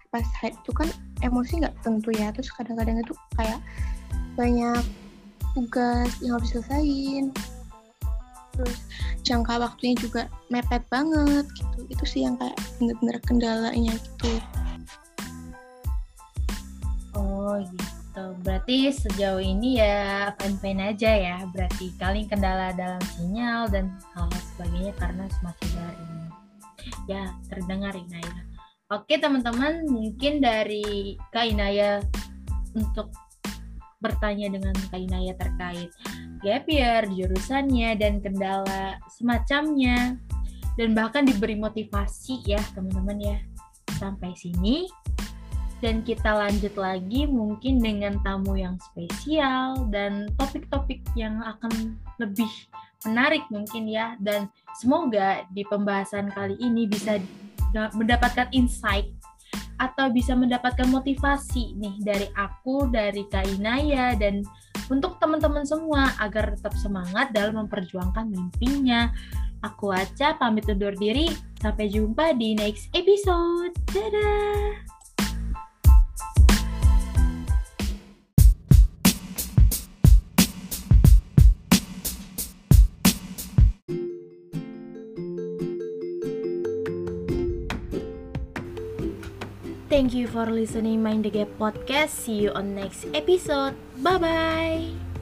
pas 0.09 0.23
haid 0.39 0.55
itu 0.55 0.71
kan 0.71 0.87
emosi 1.19 1.63
nggak 1.63 1.75
tentu 1.83 2.09
ya. 2.15 2.31
Terus 2.31 2.49
kadang-kadang 2.55 3.03
itu 3.03 3.13
kayak 3.35 3.59
banyak 4.39 4.83
tugas 5.55 6.11
yang 6.19 6.35
harus 6.39 6.51
selesaiin 6.51 7.31
terus 8.55 8.87
jangka 9.27 9.59
waktunya 9.59 9.99
juga 9.99 10.31
mepet 10.47 10.79
banget 10.87 11.43
gitu. 11.59 11.77
Itu 11.91 12.03
sih 12.07 12.21
yang 12.23 12.39
kayak 12.39 12.55
bener-bener 12.79 13.19
kendalanya 13.27 13.93
gitu. 13.99 14.39
Oh 17.15 17.59
gitu 17.59 17.94
berarti 18.15 18.91
sejauh 18.95 19.43
ini 19.43 19.83
ya 19.83 20.31
fine-fine 20.39 20.95
aja 20.95 21.11
ya 21.11 21.37
berarti 21.51 21.91
kalian 21.99 22.27
kendala 22.31 22.71
dalam 22.71 23.03
sinyal 23.19 23.67
dan 23.67 23.91
hal, 24.15 24.31
-hal 24.31 24.41
sebagainya 24.55 24.93
karena 24.95 25.23
masih 25.43 25.69
daring 25.75 26.13
ya 27.11 27.23
terdengar 27.51 27.93
Inaya 27.93 28.39
oke 28.87 29.13
teman-teman 29.19 29.83
mungkin 29.91 30.39
dari 30.39 31.19
Kak 31.35 31.45
Inaya 31.51 31.99
untuk 32.71 33.11
bertanya 33.99 34.47
dengan 34.53 34.75
Kak 34.75 35.01
Inaya 35.01 35.33
terkait 35.35 35.89
gap 36.45 36.69
year, 36.69 37.09
jurusannya, 37.09 37.97
dan 37.97 38.21
kendala 38.21 39.01
semacamnya. 39.09 40.13
Dan 40.77 40.93
bahkan 40.93 41.25
diberi 41.25 41.57
motivasi 41.57 42.45
ya 42.45 42.61
teman-teman 42.77 43.17
ya. 43.17 43.37
Sampai 43.97 44.37
sini. 44.37 44.85
Dan 45.83 46.01
kita 46.01 46.31
lanjut 46.31 46.73
lagi 46.79 47.27
mungkin 47.27 47.83
dengan 47.83 48.17
tamu 48.23 48.55
yang 48.55 48.79
spesial 48.79 49.87
dan 49.91 50.31
topik-topik 50.39 51.03
yang 51.19 51.43
akan 51.43 51.99
lebih 52.17 52.49
menarik 53.05 53.43
mungkin 53.51 53.85
ya. 53.85 54.15
Dan 54.17 54.47
semoga 54.79 55.43
di 55.51 55.67
pembahasan 55.67 56.31
kali 56.31 56.55
ini 56.63 56.87
bisa 56.87 57.19
mendapatkan 57.95 58.47
insight 58.55 59.11
atau 59.75 60.07
bisa 60.07 60.31
mendapatkan 60.31 60.87
motivasi 60.87 61.75
nih 61.75 61.95
dari 61.99 62.27
aku, 62.39 62.87
dari 62.87 63.27
Kak 63.27 63.43
Inaya, 63.59 64.15
dan 64.15 64.39
untuk 64.87 65.19
teman-teman 65.19 65.67
semua 65.67 66.15
agar 66.23 66.55
tetap 66.55 66.71
semangat 66.79 67.35
dalam 67.35 67.67
memperjuangkan 67.67 68.31
mimpinya. 68.31 69.11
Aku 69.65 69.89
Aca 69.89 70.37
pamit 70.37 70.69
undur 70.69 70.93
diri. 70.93 71.33
Sampai 71.57 71.89
jumpa 71.89 72.37
di 72.37 72.53
next 72.53 72.93
episode. 72.93 73.73
Dadah! 73.89 74.94
Thank 89.95 90.11
you 90.11 90.27
for 90.27 90.43
listening 90.43 90.99
Mind 90.99 91.23
the 91.23 91.31
Gap 91.31 91.47
podcast. 91.55 92.11
See 92.27 92.43
you 92.43 92.51
on 92.51 92.75
next 92.75 93.07
episode. 93.15 93.79
Bye 94.03 94.19
bye. 94.19 95.14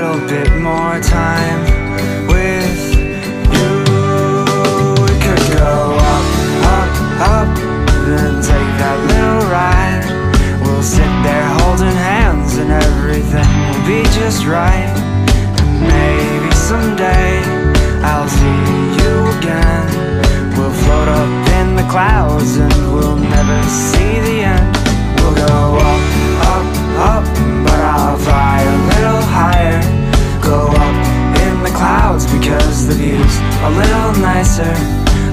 little 0.00 0.28
bit 0.28 0.52
more 0.60 1.00
time 1.00 1.60
with 2.28 2.80
you. 3.56 3.68
We 5.00 5.12
could 5.24 5.44
go 5.56 5.96
up, 5.96 6.26
up, 6.76 6.92
up 7.32 7.48
Then 8.04 8.34
take 8.44 8.72
that 8.82 8.98
little 9.12 9.48
ride. 9.48 10.04
We'll 10.60 10.82
sit 10.82 11.12
there 11.24 11.48
holding 11.60 11.96
hands 11.96 12.58
and 12.58 12.70
everything 12.70 13.48
will 13.68 13.86
be 13.88 14.02
just 14.12 14.44
right. 14.44 14.92
And 15.60 15.72
maybe 15.80 16.50
someday 16.54 17.40
I'll 18.04 18.28
see 18.28 18.60
you 19.00 19.14
again. 19.38 19.86
We'll 20.58 20.76
float 20.84 21.08
up 21.08 21.32
in 21.56 21.74
the 21.74 21.88
clouds 21.88 22.58
and 22.58 22.74
we'll 22.92 23.16
never 23.16 23.62
see 23.64 24.20
the 24.28 24.36
end. 24.44 24.76
We'll 25.20 25.36
go 25.36 25.78
up 25.80 26.35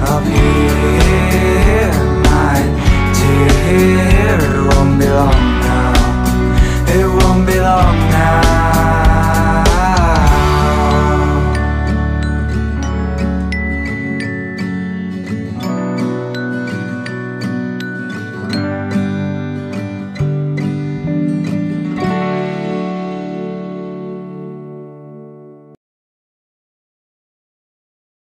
up 0.02 0.24
here. 0.24 1.92
My 2.28 2.58
dear, 3.14 4.38
it 4.42 4.74
won't 4.74 4.98
be 4.98 5.06
long 5.06 5.53